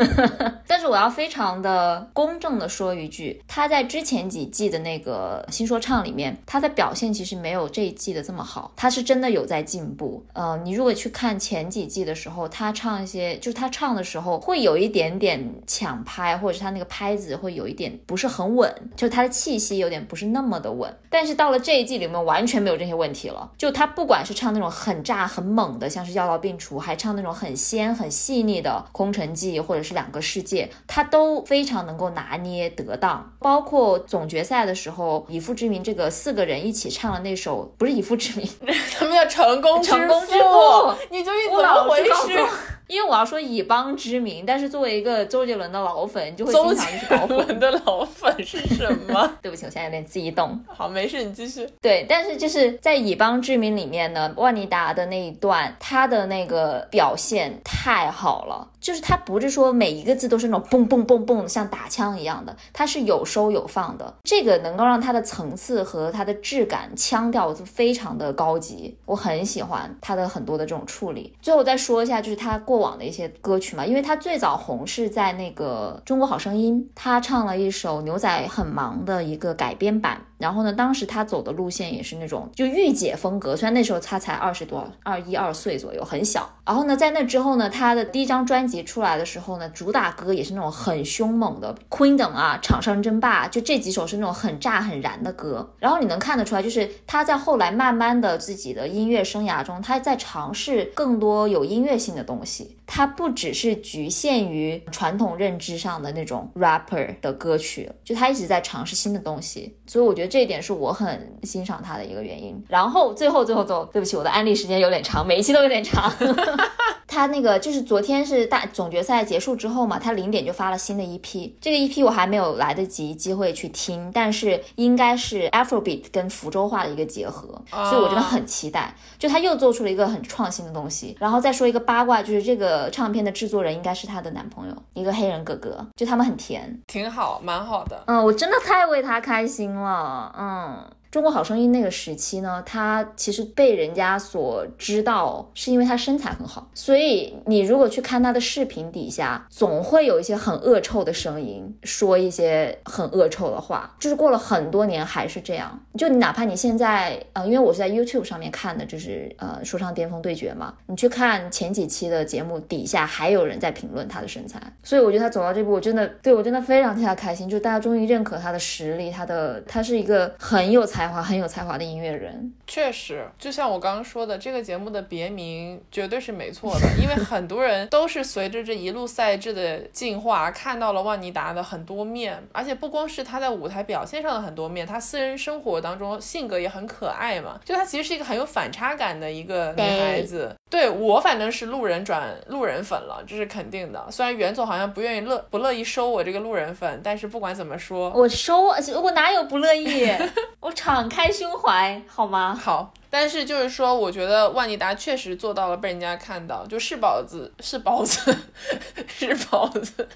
[0.66, 10.24] 但是我要非常的公正的说一句，他在之前几季的那个新说唱里面，他的表现其实没有这一季的这么好，他是真的有在进步。
[10.32, 20.92] 呃，你如果去看前几季的时候，他唱一些，就是他唱的时候会有一点点抢拍，或者是他那个拍子会有一点不是很稳，就他的气息有点不是那么的稳。
[21.10, 23.52] 但是到了这一季里面，完全没有这些问题了。
[23.58, 28.84] 就他不管是唱那种很炸很猛的，像是药到病除，还唱那种很仙很细腻的。
[28.94, 33.34] 空城计或者是两个世界，他都非常能够拿捏得当。
[33.40, 38.48] 包括总决赛的时候，以父之名这个四个人一起唱了那首，不是以父之名，
[38.96, 40.94] 他们叫成功成功之父。
[41.10, 42.46] 你究竟怎么回事？
[42.88, 49.32] 因为我要说以邦之名，但是作为一个周杰伦的老粉，就会周经常去搞杰伦的老粉是什么？
[49.40, 50.58] 对不起，我现在有点激动。
[50.66, 51.68] 好，没事，你继续。
[51.80, 58.70] 对，但是就是在以邦之名里面呢，万妮达的那一段，他的那个表现太好了。
[58.84, 71.34] 就是他不是说每一个字都是那种嘣嘣嘣嘣像打枪一样的，它是有收有放的，这个能够让它的层次和它的质感、腔调就非常的高级，我很喜欢他的很多的这种处理。
[71.40, 80.20] 最后再说一下，就是他过往的一些歌曲嘛，因为他最早红是在那个《中国好声音》，他唱了一首《牛仔很忙》的一个改编版。
[80.44, 86.46] 然后呢，当时他走的路线也是那种就御姐风格，虽然那时候他才二十多，二一二岁左右，很小。
[86.66, 95.74] 然后呢，在那之后呢，他的第一张专辑出来的时候呢，主打歌也是那种很凶猛的，Queendom 啊，场上争霸，就这几首是那种很炸很燃的歌。
[95.78, 102.76] 然后你能看得出来，就是他在后来慢慢的自己的音乐生涯中，他在尝试更多有音乐性的东西。
[102.86, 109.74] 他不只是局限于传统认知上的那种 rapper 的歌曲，就他一直在尝试新的东西。
[109.86, 112.60] 所以我觉得这一点是我很欣赏他的一个原因。
[112.68, 116.12] 然后最后最后最后，对不起，我的安利时间有点长，每一期都有点长。
[117.06, 128.92] 他那个就是昨天是大总决赛结束之后嘛，他零点就发了新的一批这个一批我还没有来得及机会去听，但是应该是 Afrobeat 跟福州话的一个结合，所以我真的很期待。
[129.16, 131.16] 就他又做出了一个很创新的东西。
[131.20, 138.02] 然后再说一个八卦，就是这个唱片的制作人应该是他的男朋友，一个黑人哥哥，就他们很甜，挺好，蛮好的。
[138.06, 141.03] 嗯，我真的太为他开心了，嗯。
[141.14, 146.68] 中国好声音那个时期呢，他其实被人家所知道，是因为他身材很好。
[146.74, 153.94] 所以你如果去看他的视频底下，总会有一些很恶臭的声音，说一些很恶臭的话。
[154.00, 155.78] 就是过了很多年还是这样。
[155.96, 164.60] 就你哪怕你现在，呃，因为我是在 YouTube 上面看的，就是呃说唱巅峰对决嘛，你去看前几期的节目底下还有人在评论他的身材。
[164.82, 167.48] 所以我觉得他走到这步，我真的对我真的非常替他开心。
[167.48, 171.03] 就是大家终于认可他的实力，他的他是一个很有才。
[171.04, 190.54] 才华很有才华的音乐人，确实，就像我刚刚说的，这个节目的别名绝对是没错的，因为很多人都是随着这一路赛制的进化，看到了万妮达的很多面，而且不光是她在舞台表现上的很多面，她私人生活当中性格也很可爱嘛，就她其实是一个很有反差感的一个女孩子。
[190.70, 194.04] 对我反正是路人转路人粉了，这是肯定的。
[194.10, 200.10] 虽然袁总好像不愿意乐不乐意收我这个路人粉，但是不管怎么说，我收我哪有不乐意，
[200.58, 202.56] 我敞开胸怀好吗？
[202.62, 208.38] 好，但是就是说，我觉得万妮达确实做到了被人家看到，就是宝子 是宝子
[209.08, 210.08] 是宝子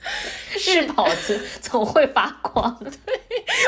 [0.56, 2.74] 是宝子总会发光。
[2.82, 2.90] 对，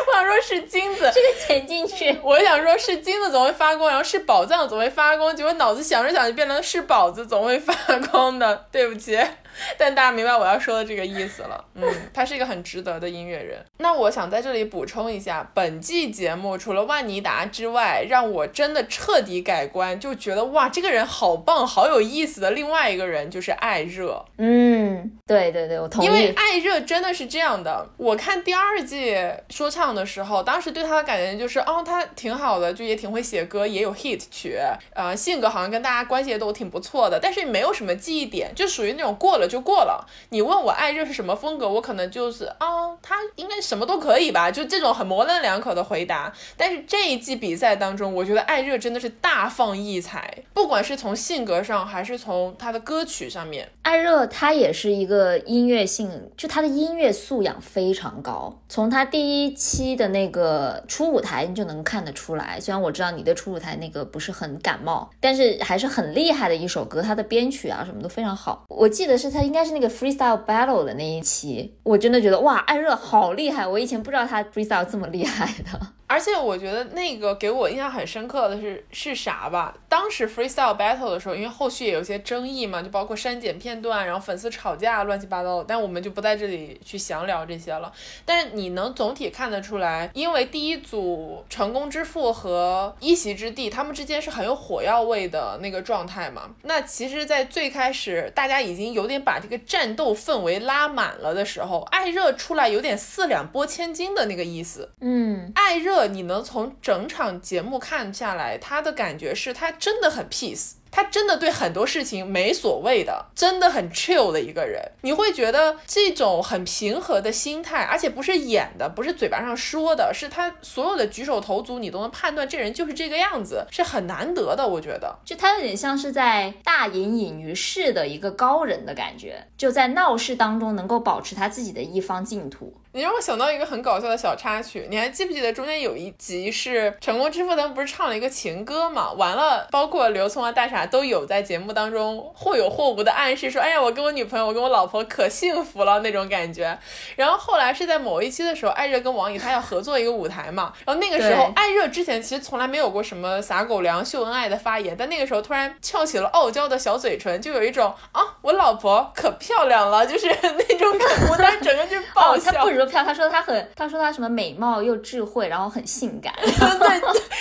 [0.06, 2.18] 我想说是金子，这个剪进去。
[2.22, 7.74] 我想说是金子总会发光，然后是宝藏总会发光，结果脑子想着想着变成是宝子总会发
[8.10, 8.64] 光的。
[8.72, 9.20] 对不起。
[9.78, 13.64] 但大家明白我要说的这个意思了，嗯，他是一个很值得的音乐人。
[13.78, 22.50] 那我想在这里补充一下，本季节目除了万妮达之外，让我真的彻底改观，就觉得哇，这个人好棒，好有意思的。
[22.50, 26.06] 另外一个人就是艾热，嗯，对对对，我同意。
[26.06, 29.16] 因为艾热真的是这样的，我看第二季
[29.50, 34.58] 说唱的时候，当时对他的感觉就是，哦，他挺好的，就也挺会写歌，也有 hit 曲，
[34.94, 39.43] 呃，性格好像跟大家关系也都挺不错的，但是没有什么记忆点，就属于那种过了。
[39.46, 40.06] 就过了。
[40.30, 46.32] 你问我艾热是什么风格，我可能就是啊，他应该什么都可以吧，就这种很模棱两可的回答。
[46.56, 53.68] 但是这一季比赛当中，我觉得艾热真的是大放异彩，不管是从性格上，还是从他的歌曲上面。
[53.82, 58.58] 艾热他也是一个音乐性，就他的音乐素养非常高。
[58.68, 62.58] 从他第一期的那个初舞台，你就能看得出来。
[62.58, 68.64] 虽然我知道你对初舞台那个不是很感冒，但是还是很厉害的一首歌，他的编曲啊什么都非常好。
[68.68, 69.33] 我记得是。
[69.34, 73.66] 他应该是那个 freestyle battle 的那一期，我真的觉得哇，艾热好厉害！
[73.66, 75.80] 我以前不知道他 freestyle 这么厉害的。
[76.06, 79.74] 而且我觉得那个给我印象很深刻的是是啥吧？
[79.88, 85.64] 当时 freestyle battle 的时候，因为后续也有些争议嘛，就包括删减片段，然后粉丝吵架，乱七八糟的。
[85.66, 87.90] 但我们就不在这里去详聊这些了。
[88.26, 96.50] 但是你能总体看得出来，因为第一组成功之父和一席之地，他们之间是很有火药味的那个状态嘛。
[96.62, 104.90] 那其实，在最开始大家已经有点把这个战斗氛围拉满了的时候，艾热出来有点四两拨千斤的那个意思。
[105.00, 105.93] 嗯，艾热。
[106.08, 110.72] 你能从整场节目看下来，他的感觉是他真的很 peace。
[110.96, 114.80] 他真的对很多事情没所谓的，真的很 chill 的一个人。
[115.02, 124.64] 你会觉得这种很平和的心态，而且不是演的，不是嘴巴上说的，是他所有的举手投足，你都能判断这人就是这个样子，是很难得的。
[124.68, 132.72] 我觉得，就他有点像是在大隐隐于市的一个高人的感觉，就在闹市当中能够保持他自己的一方净土。
[132.96, 139.10] 你让我想到一个很搞笑的小插曲，你还记不记得中间有一集是《成功之父》他们不是唱了一个情歌嘛？
[139.14, 146.78] 完了，包括刘聪啊、大傻都有在节目当中或有或无的暗示说：“哎呀，我跟我女朋友，我跟我老婆可幸福了那种感觉。”
[147.16, 162.52] 然后后来是在某一期的时候，艾热跟王以他要合作一个舞台嘛，然后那个时候艾热之前其实从来没有过什么撒狗粮、秀恩爱的发言，但那个时候突然翘起了傲娇的小嘴唇，就有一种啊，我老婆可漂亮了，就是 那种感觉，但整个就爆笑。
[162.86, 167.00] 票，他说他很，他说他什么美貌又智慧，然后很性感， 对，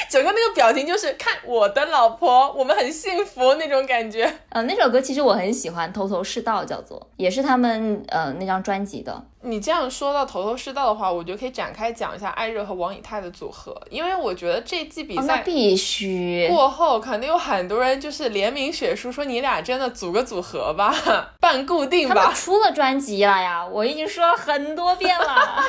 [0.10, 4.32] 整个那个表情就是看我的老婆，我们很幸福那种感觉。
[4.49, 9.23] 呃，那首歌其实我很喜欢，头头是道叫做，也是他们呃那张专辑的。
[9.45, 20.95] 你这样说到头头是道的话，我觉得可以展开讲一下艾热和王以太的组合，因为我觉得这季比赛必须过后，肯定有很多人就是联名血书说你俩真的组个组合吧，
[21.41, 22.15] 办固定吧。
[22.15, 25.63] 他们出了专辑了呀，我已经说了很多遍了。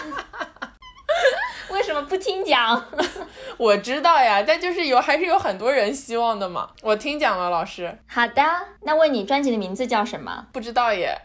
[1.70, 2.84] 为什么不听讲？
[3.56, 6.68] 我知道呀，但就是有还是有很多人希望的嘛。
[6.82, 7.96] 我听讲了，老师。
[8.06, 8.42] 好的，
[8.82, 10.46] 那问你专辑的名字叫什么？
[10.52, 11.16] 不知道耶，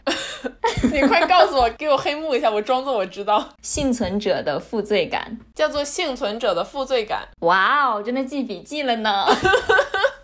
[0.92, 3.50] 你快告诉我，给我黑幕一下，我装作我知道。
[3.62, 7.28] 幸存者的负罪感，叫做幸存者的负罪感。
[7.42, 9.26] 哇哦，真的记笔记了呢。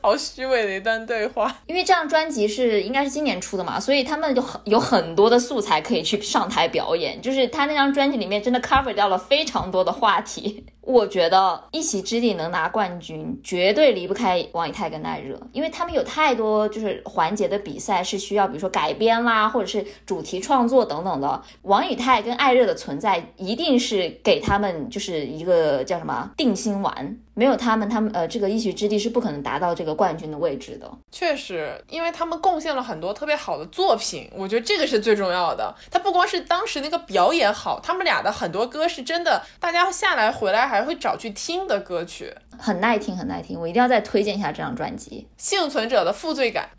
[0.06, 7.20] 好虚伪的一段对话，因为这张专辑是应该是今年出的嘛，所以他们就很有很多的素材可以去上台表演。
[7.20, 10.64] 就是他那张专辑里面真的 cover 掉了非常多的话题。
[10.86, 21.42] 我觉得一席之地能拿冠军，绝对离不开王以太跟艾热，因为他们有太多就是环节的比赛是需要，比如说改编啦，或者是主题创作等等的。
[21.64, 27.18] 王以太跟艾热的存在，一定是给他们就是一个叫什么定心丸。
[27.38, 30.90] 没有他们，他们呃，这个一席之地是不可能达到这个冠军的位置的。
[31.12, 35.76] 确实，因为他们贡献了很多特别好的作品，我觉得这个是最重要的。
[35.92, 42.34] 他不光是当时那个表演好，他们俩的很多歌是真的，大家下来回来还会找去听的歌曲。
[42.58, 46.70] 很耐听，很耐听，我一定要再推荐一下这张专辑《幸存者的负罪感》。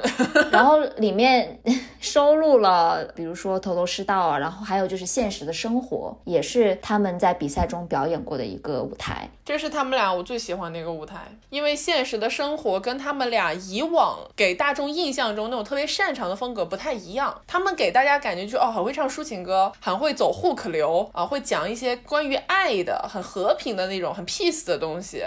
[0.50, 1.60] 然后里面
[2.00, 9.28] 收录了，比如说《头头是道》啊，然后还有就是《现实的生活》，也是他们在比赛中表演过的一个舞台。
[9.44, 17.38] 这是他们俩我最喜欢的一个舞台，因为《现实的生活》跟他们俩以往给大众印象中那种特别擅长的风格不太一样。
[17.46, 25.22] 他们给大家感觉就哦，很会唱抒情歌，很会走 hook 流啊，会讲一些关于爱的、很和平的那种、很 peace 的东西。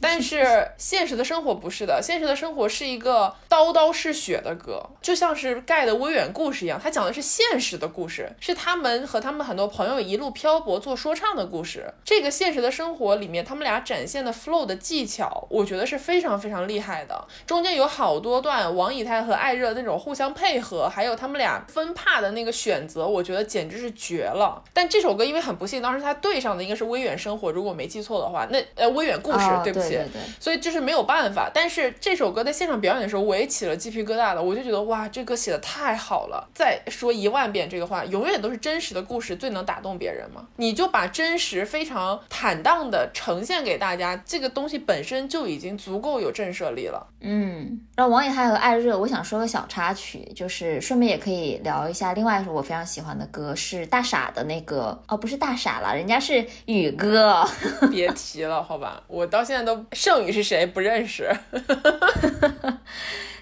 [0.00, 11.92] 但是现实的生活不是的，现实的生活是一个刀刀是血的歌，就像是盖的微远故事一样，它讲的是现实的故事，是他们和他们很多朋友一路漂泊做说唱的故事。
[12.04, 17.26] 这个现实的生活里面，他们俩展现的 flow 的技巧，我觉得是非常非常厉害的。
[17.46, 24.62] 中间有好多段王以太和艾热那种互相配合，还有他们俩分帕的那个选择，我觉得简直是绝了。
[24.72, 29.89] 但这首歌因为很不幸，当时他对上的应该是微远生活，如果没记错的话，那呃微远故事，对不起。
[29.96, 31.50] 对对，所以就是没有办法。
[31.52, 34.42] 但是这首歌在现场表演的时候，我也起了鸡皮疙瘩的。
[34.42, 36.48] 我就觉得哇，这歌写的太好了。
[36.54, 40.46] 再说一万遍这个话，永远都是真实的故事最能打动别人嘛。
[40.56, 47.06] 你就把真实非常坦荡的呈现给大家，这个东西本身就已经足够有震慑力了。
[47.20, 57.46] 嗯，然后王以太和艾热，我想说个小插曲，就是顺便也可以聊一下另外一首我非常喜欢的歌，是大傻的那个哦，不是大傻了，人家是宇哥。
[57.90, 61.30] 别提了，好吧，我到现在都盛宇是谁不认识。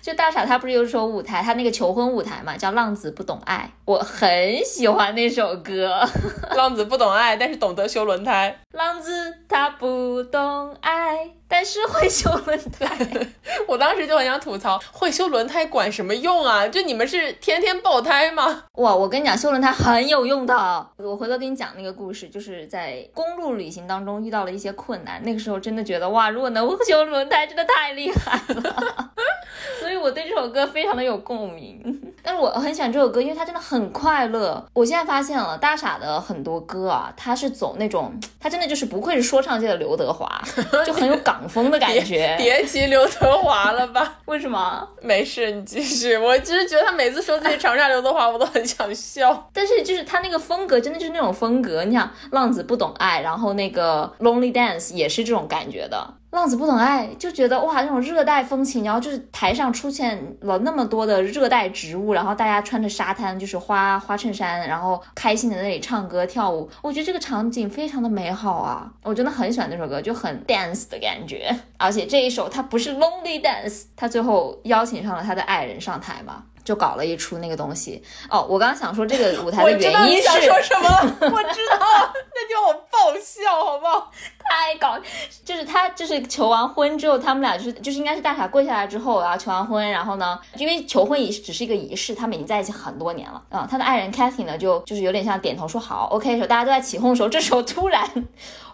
[0.01, 6.01] 就大傻他不是有首舞台，他那个求婚舞台嘛，叫《浪子不懂爱》，我很喜欢那首歌。
[6.57, 8.59] 浪子不懂爱，但是懂得修轮胎。
[8.73, 9.11] 浪子
[9.47, 12.87] 他不懂爱，但是会修轮胎。
[13.67, 16.69] 我当时就很想吐槽，会修轮胎管什么用啊？
[16.69, 18.65] 就你们是天天爆胎吗？
[18.75, 20.87] 哇，我跟你讲，修轮胎很有用的。
[20.99, 29.13] 我回头跟你讲那个故事，就是在公路旅行当中遇到了一些困难，那个时候真的觉得哇，如果能修轮胎，真的太厉害了。
[29.81, 34.65] 所以我对这首歌非常的有共鸣，但是我很喜欢这首歌，因为它真的很快乐。
[34.73, 40.41] 我现在发现了大傻的很多歌啊，他是走那种，他真的就是不愧是说唱界的刘德华，
[40.85, 42.35] 就很有港风的感觉。
[42.39, 44.89] 别提刘德华了吧， 为什么？
[45.03, 46.17] 没事，你继续。
[46.17, 49.51] 我只是觉得他每次说自己长沙刘德华，我都很想笑。
[49.53, 51.85] 但是就是他那个风格，真的就是那种风格。
[51.85, 56.15] 你想，浪子不懂爱，然后那个 Lonely Dance 也是这种感觉的。
[56.31, 66.69] 浪子不懂爱，就觉得哇，那种热带风情，然后就是台上出现了那么多的热带植物，然后大家穿着沙滩，就是花花衬衫，然后开心的在那里唱歌跳舞。
[66.83, 71.55] 我觉得这个场景非常的美好啊，我真的很喜欢那首歌，就很 dance 的感觉。
[71.79, 76.45] 而且这一首它不是 lonely dance，他最后邀请上了他的爱人上台嘛。
[76.69, 80.89] 就搞了一出那个东西哦，我刚刚想说这个舞台的原因是说什么？
[81.33, 84.11] 我知道，那就我爆笑，好不好？
[84.51, 84.99] 太搞，
[85.47, 93.67] 就是他就是求完婚之后，他们俩就是就是应该是大傻跪下来之后，然后求完婚，然后呢，因为求婚仪式只是一个仪式，他们已经在一起很多年了啊。
[93.71, 98.07] 他的爱人 Kathy 呢，就就是有点像点头说好 OK 的时候，大家都在起哄的时候，这时候突然。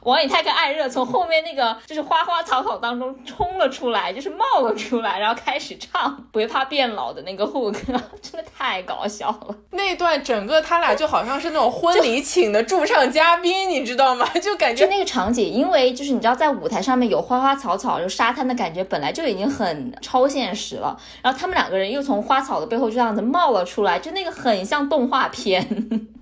[0.04, 7.72] 王以太跟艾热从后面那个就是花花草草当中冲了出来，就是冒了出来，然后开始唱不会怕变老的那个 hook，
[8.22, 9.54] 真的太搞笑了。
[9.70, 14.28] 那段整个他俩就好像是那种婚礼请的驻唱嘉宾，你知道吗？
[14.40, 20.96] 就感觉就那个场景，因为就是你知道在舞台上面有花花草草，有沙滩的感觉，本来就已经很超现实了。
[21.22, 25.66] 然后他们两个人又从花草的背后就这样子冒了出来，就那个很像动画片。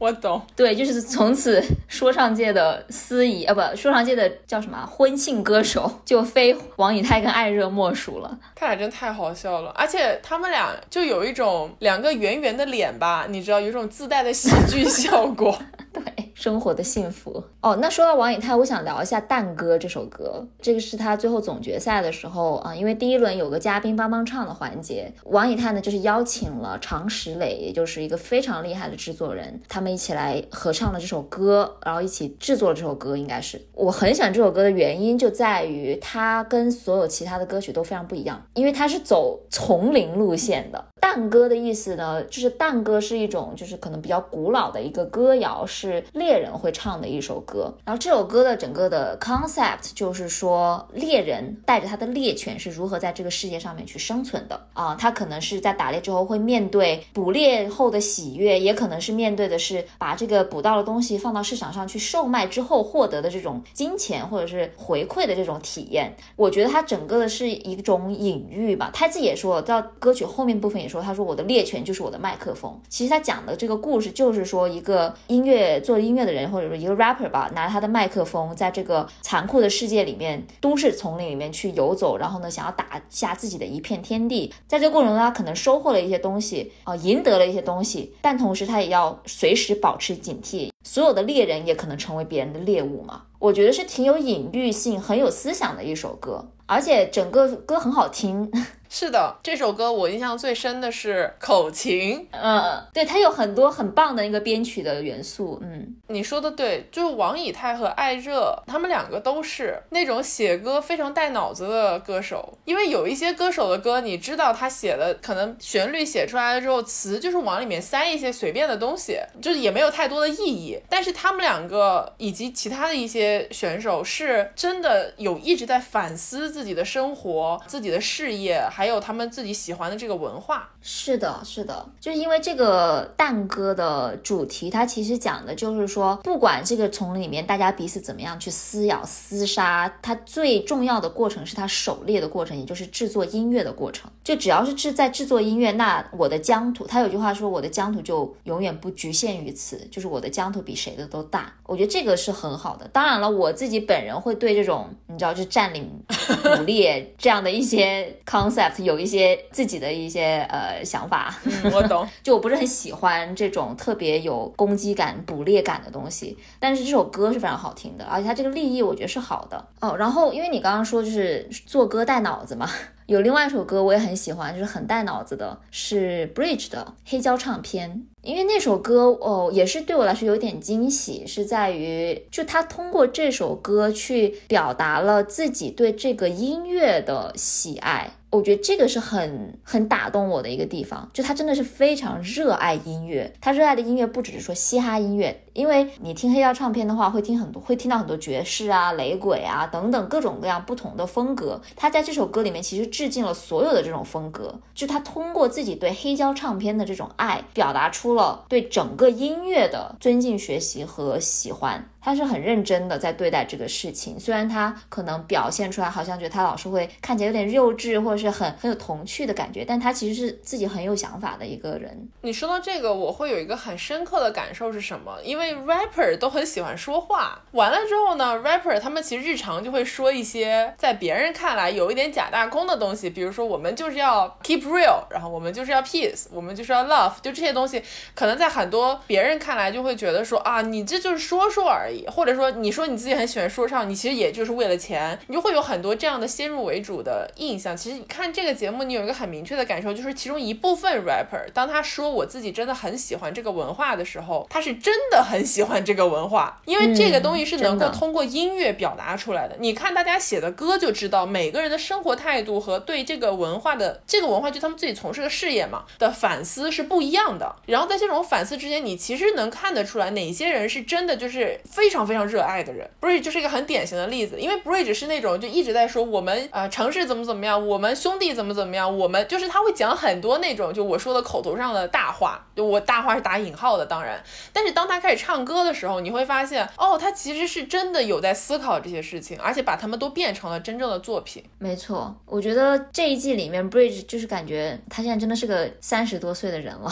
[0.02, 3.60] 我懂，对，就是从此说唱界的司仪啊不。
[3.76, 8.36] 说唱界的叫什么婚庆歌手，就非王以太跟艾热莫属了。
[8.56, 15.56] 他俩真太好笑了，而且他们俩就有一种两个圆圆的脸吧，你知道，有一种自带的喜剧效果。
[15.94, 16.02] 对。
[16.34, 20.46] 生活的幸福哦，那说到王以太，我想聊一下《蛋歌》这首歌。
[20.60, 33.12] 这个是他最后总决赛的时候啊，因为第一轮有个嘉宾帮帮唱的环节，王以太呢就是邀请了常石磊，也就是一个非常厉害的制作人，他们一起来合唱了这首歌，然后一起制作了这首歌。
[33.16, 40.84] 应该是我很喜欢这首歌的原因就在于它跟所有其他的歌曲都非常不一样，因为它是走丛林路线的。
[41.00, 47.74] 蛋歌的意思呢，就是蛋歌是一种就是可能比较古老的一个歌谣，是猎人会唱的一首歌。
[47.84, 54.94] 然后这首歌的整个的 concept 就是说，猎人带着他的猎犬是如何在这个世界上面去生存的啊。
[54.94, 66.14] 他可能是在打猎之后会面对捕猎后的喜悦，也可能是面对的是把这个捕到的东西放到市场上去售卖之后获得的这种金钱或者是回馈的这种体验。
[66.36, 68.90] 我觉得它整个的是一种隐喻吧。
[68.94, 70.92] 他自己也说，到歌曲后面部分也。
[70.92, 72.78] 说他说我的猎犬就是我的麦克风。
[72.90, 84.52] 其实他讲的这个故事就是说一个音乐做音音乐的人或者说一个 rapper 吧，拿他的麦克风在这个残酷的世界里面，都市丛林里面去游走，然后呢想要打下自己的一片天地。
[84.68, 90.70] 在这个过程中，他可能收获了一些东西啊，赢得了一些东西，但同时他也要随时保持警惕。
[90.84, 93.22] 所有的猎人也可能成为别人的猎物嘛？
[93.38, 98.50] 我觉得是挺有隐喻性、很有思想的一首歌，而且整个歌很好听。
[98.94, 128.81] 是的，这首歌我印象最深的是口琴，嗯，对，它有很多很棒的一个编曲的元素，嗯，你说的对，就是王以太和艾热，他们两个都是那种写歌非常带脑子的歌手，因为有一些歌手的歌，你知道他写的可能旋律写出来了之后，词就是往里面塞一些随便的东西，就是也没有太多的意义，但是他们两个以及其他的一些选手是真的有一直在反思自己的生活、自己的事业，还。
[128.82, 144.10] 还有他们自己喜欢的这个文化，是的，是的，就是因为这个蛋哥的主题，它其实讲的就是说，不管这个丛林里面大家彼此怎么样去撕咬厮杀，它最重要的过程是它狩猎的过程，也就是制作音乐的过程。
[144.24, 151.54] 就只要是制在制作音乐，那我的疆土，他有句话说，我的疆土就永远不局限于此，就是我的疆土比谁的都大。
[151.66, 152.88] 我觉得这个是很好的。
[152.88, 155.88] 当然了，我自己本人会对这种你知道，就占领、
[156.42, 158.71] 捕猎这样的一些 concept。
[158.78, 161.34] 有一些自己的一些呃想法，
[161.72, 162.08] 我懂。
[162.22, 169.96] 就我不是很喜欢这种特别有攻击感、捕猎感的东西，但是这首歌是非常好听的，而且它这个立意我觉得是好的哦。
[169.96, 172.68] 然后因为你刚刚说就是做歌带脑子嘛，
[173.06, 178.06] 有另外一首歌我也很喜欢，就是很带脑子的，是 Bridge 的黑胶唱片。
[178.22, 188.12] 因为那首歌哦，也是对我来说有点惊喜，是在于就他通过这首歌去表达了自己对这个音乐的喜爱。
[188.30, 201.60] 我觉得这个是很很打动我的一个地方，就他真的是非常热爱音乐，他热爱的音乐不只是说嘻哈音乐，因为你听黑胶唱片的话，会听很多，会听到很多爵士啊、雷鬼啊等等各种各样不同的风格。
[201.76, 211.88] 他在这首歌里面其实致敬了所有的这种风格，就他通过自己对黑胶唱片的这种爱，表达出了对整个音乐的尊敬、学习和喜欢。
[212.04, 222.08] 他是很认真的在对待这个事情，虽然他可能表现出来好像觉得他老师会看起来有点幼稚，或者是很很有童趣的感觉，但他其实是自己很有想法的一个人。
[222.22, 225.16] 你说到这个，我会有一个很深刻的感受是什么？
[225.22, 237.80] 因为 rapper 都很喜欢说话，完了之后呢，rapper 他们其实日常就会说一些在别人看来有一点假大空的东西，比如说我们就是要 keep real，然后我们就是要 peace，我们就是要 love，就这些东西，
[238.14, 242.06] 可能在很多别人看来就会觉得说啊，你这就是说说而已。
[242.06, 247.76] 或者说，你说你自己很喜欢说唱，你其实也就是为了钱，你就会有很多这样的先入为主的印象。
[247.76, 259.56] 其实你看这个节目，你有一个很明确的感受，就是其中一部分 rapper，当他说我自己真的很喜欢这个文化的时候，他是真的很喜欢这个文化，因为这个东西是能够通过音乐表达出来的。
[259.58, 267.56] 你看大家写的歌就知道，每个人的生活态度和对这个文化的这个文化，就他们自己从事的事业嘛的反思是不一样的。
[267.66, 271.92] 然后在这种反思之间，你其实能看得出来哪些人是真的就是非。
[271.92, 284.18] 常非常热爱的人，Bridge 就是一个很典型的例子，因为 Bridge 是那种就一直在说我们呃城市怎么怎么样，我们兄弟怎么怎么样，我们就是他会讲很多那种就我说的口头上的大话，就我大话是打引号的，当然，
[284.54, 291.44] 但是当他开始唱歌的时候，你会发现哦，他其实是真的有在思考这些事情，而且把他们都变成了真正的作品。
[291.58, 296.90] 没错，我觉得这一季里面 Bridge 就是感觉他现在真的是个三十多岁的人了。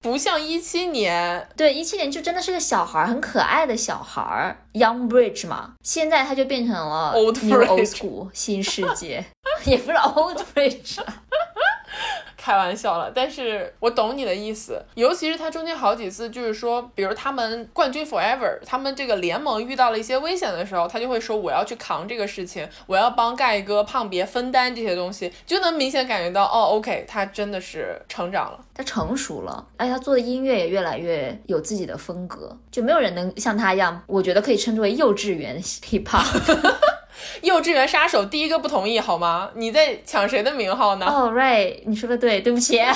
[0.00, 5.74] 不像一七年，对一七年就真的是个小孩，很可爱的小孩，Young Bridge 嘛。
[5.82, 9.24] 现在他就变成了 Old School 新世界，
[9.66, 11.00] 也不是 Old Bridge。
[12.36, 36.78] 开玩笑了，但是我懂你的意思，尤其是他中间好几次，就是说，比如他们冠军 Forever，他们这个联盟遇到了一些危险的时候，他就会说我要去扛这个事情，我要帮盖哥、胖别分担这些东西，就能明显感觉到，哦，OK，他真的是成长了，他成熟了，而且他做的音乐也越来越有自己的风格，就没有人能像他一样，我觉得可以称之为幼稚园 hip hop。
[37.42, 39.50] 幼稚园杀手第一个不同意好吗？
[39.54, 41.06] 你在抢谁的名号呢？
[41.06, 42.80] 哦，right，你说的对，对不起。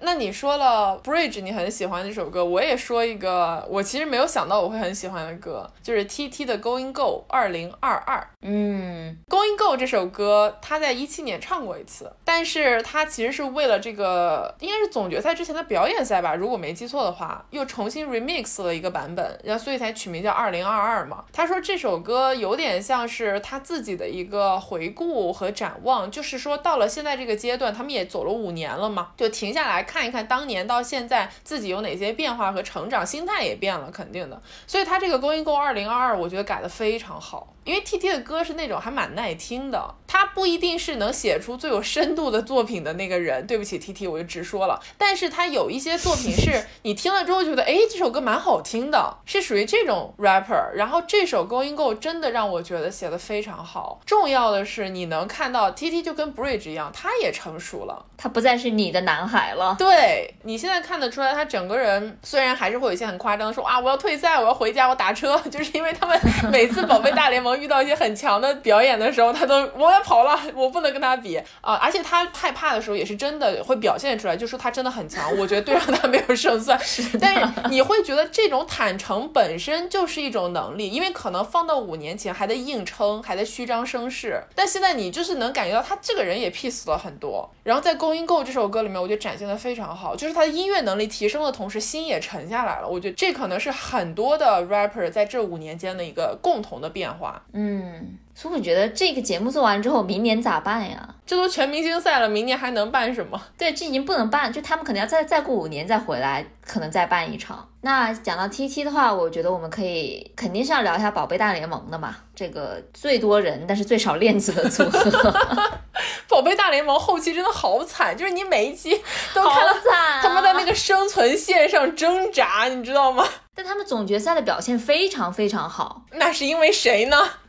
[0.00, 8.24] 那你说了 Bridge，你很喜欢这首歌，我也说一个，我其实没有想到我会很喜欢的歌，就是 T T 的 Going Go 二零二二。
[8.40, 21.24] 嗯，Going Go 这首歌他在一七年唱过一次，但是他其实是为了这个应该是总决赛之前的表演赛吧，如果没记错的话，又重新 remix 了一个版本，然后所以才取名叫二零二二嘛。
[21.32, 30.06] 他说这首歌有点像是他自己的一个回顾和展望，就是说到了现在这个阶段，他们也走了五年了嘛，就停下来看。
[30.06, 34.40] 一看当年到现在自己有哪些变化和成长，心态也变了，肯定的。
[34.64, 37.52] 所以他这个 Going Go 二零二二，我觉得改的非常好。
[37.64, 43.46] 因为 T T 的歌是那种还蛮耐听的，他不一定是能写出最有深度的作品的那个人。
[43.46, 44.80] 对不起 T T，我就直说了。
[44.96, 50.72] 但是他有一些作品是你听了之后觉得，哎，这首歌蛮好听的，是属于这种 rapper。
[50.74, 54.00] 然后这首 Going Go 真的让我觉得写的非常好。
[54.06, 59.76] 重要的是你能看到 T T 就跟 Bridge 一样，他也成熟了，他不再是你的男孩了。
[59.78, 66.18] 对你现在看得出来，他整个人虽然还是会有一些很夸张的说啊，我要退赛，我要回家，我打车， 就是因为他们
[66.50, 67.58] 每次宝贝大联盟。
[67.58, 71.74] 遇到一些很强的表演的时候，他都我要跑了，我不能跟他比啊！
[71.74, 75.36] 而且他害怕的时候也是真的会表现出来，就说他真的很强。
[75.36, 76.78] 我觉得对上他 没有胜算，
[77.20, 87.50] 但是你会觉得这种坦诚本身就是一种能力，因为可能放到五年前还在硬撑，还在虚张声势，但现在你就是能感觉到他这个人也 peace 了很多。
[87.64, 92.88] 然后在《Go In Go》这首歌里面，我觉得展现的非常好，就是他的音乐能力提升的同时，心也沉下来了。
[92.88, 97.42] 我觉得这可能是很多的 rapper 在这五年间的一个共同的变化。
[97.52, 101.08] 嗯，所以我觉得这个节目做完之后，明年咋办呀？
[101.26, 103.42] 这都全明星赛了，明年还能办什么？
[103.58, 107.68] 对，这已经不能办，就他们可能要再再过五年再回来，可能再办一场。
[107.80, 115.34] 那讲到 T T 的话，我觉得我们可以肯定是要聊一下宝贝大联盟的嘛，这个最多人但是最少链子的组合。
[116.30, 118.90] 宝贝大联盟后期真的好惨，就是你每一期
[119.34, 119.74] 都看到
[120.22, 123.26] 他们在那个生存线上挣扎，你知道吗？
[123.58, 127.16] 但他们总决赛的表现非常非常好，那是因为谁呢？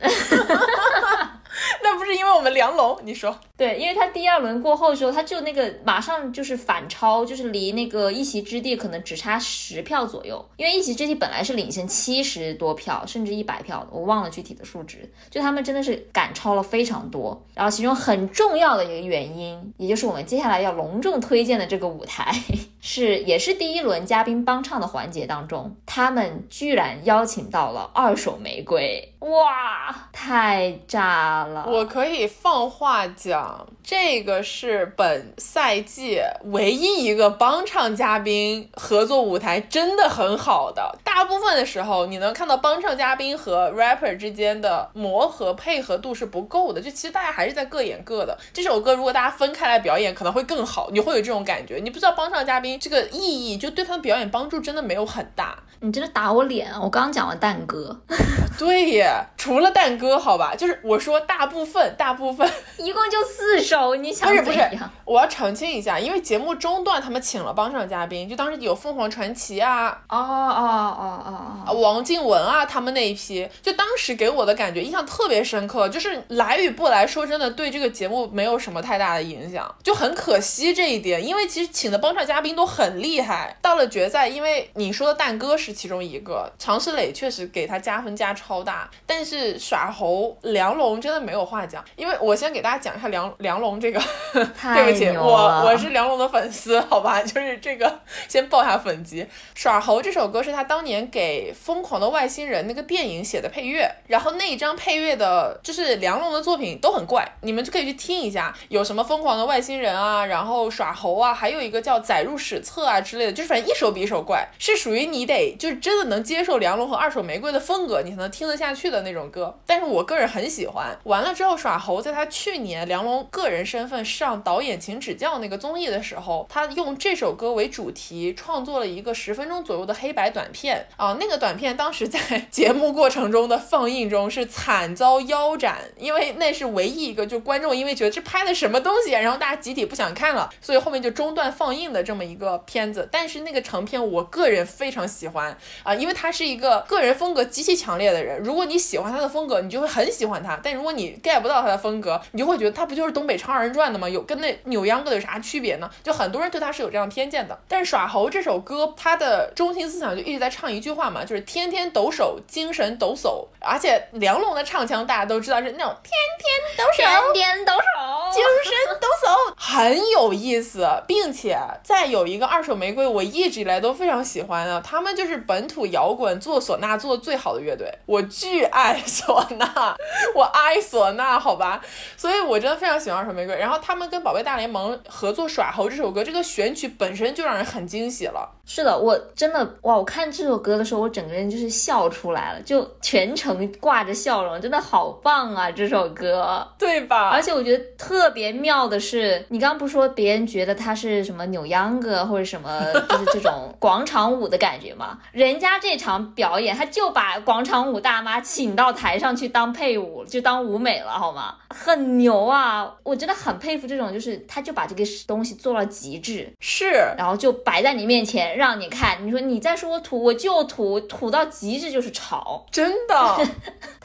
[1.82, 3.38] 那不是因为我们梁龙，你说。
[3.56, 17.40] 对，因为他第二轮过后的时候，他就那个马上就是反超，就是离那个一席之地可能只差十票左右，因为一席之地本来是领先七十多票，甚至一百票的，我忘了具体的数值，就他们真的是赶超了非常多。
[17.54, 22.32] 然后其中很重要的一个原因，也就是我们接下来要隆重推荐的这个舞台，
[22.80, 29.14] 是也是第一轮嘉宾帮唱的环节当中，他们居然邀请到了二手玫瑰。
[29.20, 31.66] 哇，太炸了！
[31.68, 40.98] 我可以放话讲，这个是本赛季唯一一个帮唱嘉宾合作舞台真的很好的。
[41.04, 48.36] 大部分的时候，你能看到帮唱嘉宾和 rapper 之间的磨合配合度是不够的，就其实大家还是在各演各的。
[48.54, 51.78] 这首歌如果大家分开来表演，可能会更好，你会有这种感觉。
[51.82, 55.58] 你不知道帮唱嘉宾这个意义，就对他的表演帮助真的没有很大。
[55.82, 56.70] 你真的打我脸！
[56.78, 57.98] 我刚讲完蛋哥，
[58.58, 64.90] 对耶，除了蛋哥，好吧，就是我说大部分，大部分一共就四首，你想怎样？
[65.04, 85.70] 我要澄清一下，因为节目中段他们请了帮唱嘉宾，就当时有凤凰传奇啊，哦哦哦哦哦，王静雯啊，他们那一批，就当时给我的感觉印象特别深刻，就是来与不来说真的对这个节目没有什么太大的影响，就很可惜这一点，因为其实请的帮唱嘉宾都很厉害，到了决赛，因为你说的蛋哥是。
[85.80, 91.84] 其中一个常石磊确实给他加分加超大，但是耍猴梁龙真的没有话讲。
[91.96, 94.00] 因为我先给大家讲一下梁梁龙这个，
[94.32, 99.26] 对不起，我我是梁龙的粉丝，好吧， 就是这个先报下粉籍。
[99.52, 115.40] 耍猴这首歌是他当年给《疯狂的外星人》那个电影写的配乐，然后那一张配乐的就是梁龙的作品都很怪，你们就可以去听一下，有什么疯狂的外星人啊，然后耍猴啊，还有一个叫载入史册啊之类的，就是反正一首比一首怪，是属于你得。
[115.58, 119.56] 就是真的能接受梁龙和二手玫瑰的风格，你才能听得下去的那种歌。
[119.66, 120.96] 但是我个人很喜欢。
[121.04, 131.16] 完了之后，耍猴在他去年梁龙个人身份上导演请指教那个综艺的时候，他用这首歌为主题创作了一个十分钟左右的黑白短片啊。
[131.20, 132.18] 那个短片当时在
[132.50, 143.08] 节目过程中的放映中是惨遭腰斩，因为那是唯一一个就观众因为觉得这拍的什么东西，然后大家集体不想看了，所以后面就中断放映的这么一个片子。
[143.12, 145.56] 但是那个成片，我个人非常喜欢。
[145.82, 154.08] 啊，因为他是一个个人风格极其强烈的人，如果你喜欢他的风格，你就会很喜欢他；但如果你 get 不到他的风格，你就会觉得他不就是东北唱二人转的吗？
[154.08, 155.90] 有跟那扭秧歌的有啥区别呢？
[156.02, 157.58] 就很多人对他是有这样偏见的。
[157.68, 163.44] 但是耍猴这首歌，它的中心思想就一直在唱一句话嘛，就是天天抖擞，精神抖擞。
[163.58, 170.88] 而且梁龙的唱腔大家都知道是那种天天抖擞，天天抖擞，精神抖擞，很有意思。
[171.06, 175.40] 并且再有一个二手玫瑰，我一直以来都非常喜欢的，他们就是。
[175.50, 179.94] 本土摇滚做唢呐做的最好的乐队，我巨爱唢呐，
[180.34, 181.80] 我爱唢呐，好吧，
[182.16, 183.56] 所以我真的非常喜欢二手玫瑰。
[183.56, 188.59] 然后他们跟宝贝大联盟合作《耍猴》这首歌，这个选曲本身就让人很惊喜了。
[188.72, 195.68] 是的，我真的哇，我看这首歌的时候，我整个人就是笑出来了，就全程挂着笑容，真的好棒啊！
[195.68, 197.30] 这首歌，对吧？
[197.30, 205.18] 而且我觉得特别妙的是，你刚刚不说别人觉得他是什么扭秧歌或者什么，就 是这种广场舞的感觉吗？
[205.32, 211.56] 人家这场表演，他就把广场舞大妈请到台上去当配舞，就当舞美了，好吗？
[211.70, 212.94] 很牛啊！
[213.02, 219.26] 我真的很佩服这种，就是他就把这个东西做到极致，是，然后就摆在你面前让你看。
[219.26, 223.46] 你说你再说我土，我就土，土到极致就是潮，真的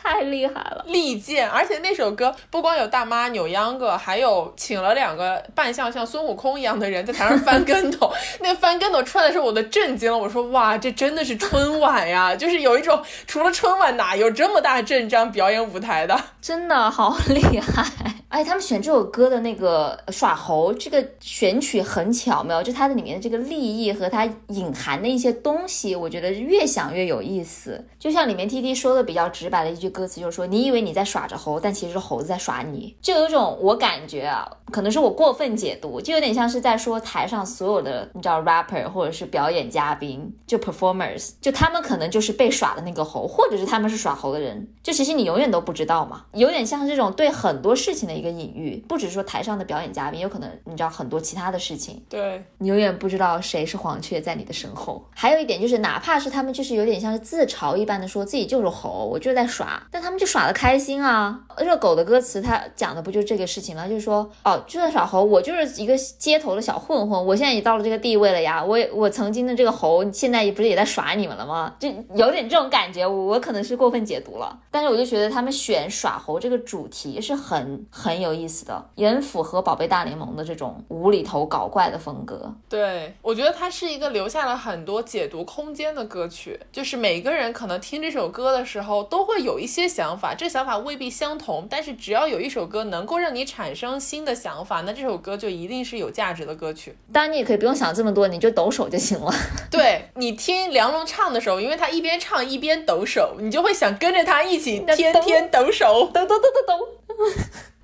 [0.05, 1.49] 太厉害了， 利剑。
[1.49, 8.11] 而且那首歌不光有大妈扭秧歌，还有请了两个扮相像孙悟空一样的人在台上翻跟头。
[8.41, 10.17] 那翻跟头出来的时候，我都震惊了。
[10.17, 11.35] 我说哇，这真的是。
[11.45, 17.85] 春晚呀，就是有一种除了春晚哪有这么大阵仗表演舞台的， 真的好厉害。
[18.29, 27.85] 哎，他们选这首歌的那个耍猴，这个选曲很巧妙，就它的里面的这个立意和它隐含的一些东西，我觉得越想越有意思。
[27.99, 32.95] 就像里面 T T 说的比较直白的一句歌词，就是说你以为你在耍着猴，但其实是猴子在耍你。
[33.01, 41.31] 就有种我感觉啊，可能是我过分解读，就有点像是在说台上所有的你知道 rapper 或者是表演嘉宾，就 performers。
[41.39, 55.05] 就他们可能就是被耍的那个猴，或者是他们是耍猴的人，就其实你永远都不知道嘛，有点像这种对很多事情的一个隐喻，不只是说台上的表演嘉宾，有可能你知道很多其他的事情，对你永远不知道谁是黄雀在你的身后。
[55.13, 61.37] 还有一点就是，哪怕是他们就是有点像是自嘲一般的说自己就是猴，我就是在耍，但他们就耍的开心啊。
[61.57, 63.85] 热狗的歌词他讲的不就这个事情吗？
[63.85, 71.25] 就是说哦，就算耍猴，我就是一个街头的小混混，我现在也到了这个地位了呀，我我曾经的这个猴现在也不是也在耍你。
[71.25, 71.73] 们了吗？
[71.79, 82.53] 就有点这种感觉，我我可能是过分解读了，但是我就觉得他们选耍猴这个主题是很很有意思的，也很符合宝贝大联盟的这种无厘头搞怪的风格。
[82.69, 96.95] 对，我觉得它是一个留下了很多解读空间的歌曲，就是每个人可能听这首歌的时候都会有一些想法，这想法未必相同，但是只要有一首歌能够让你产生新的想法，那这首歌就一定是有价值的歌曲。
[97.11, 99.33] 当然，你也可以不用想这么多，你就抖手就行了。
[99.69, 107.25] 对你听梁龙唱的时候，因为他一边唱一边抖手，你就会想跟着他一起天天抖手，抖抖抖抖抖。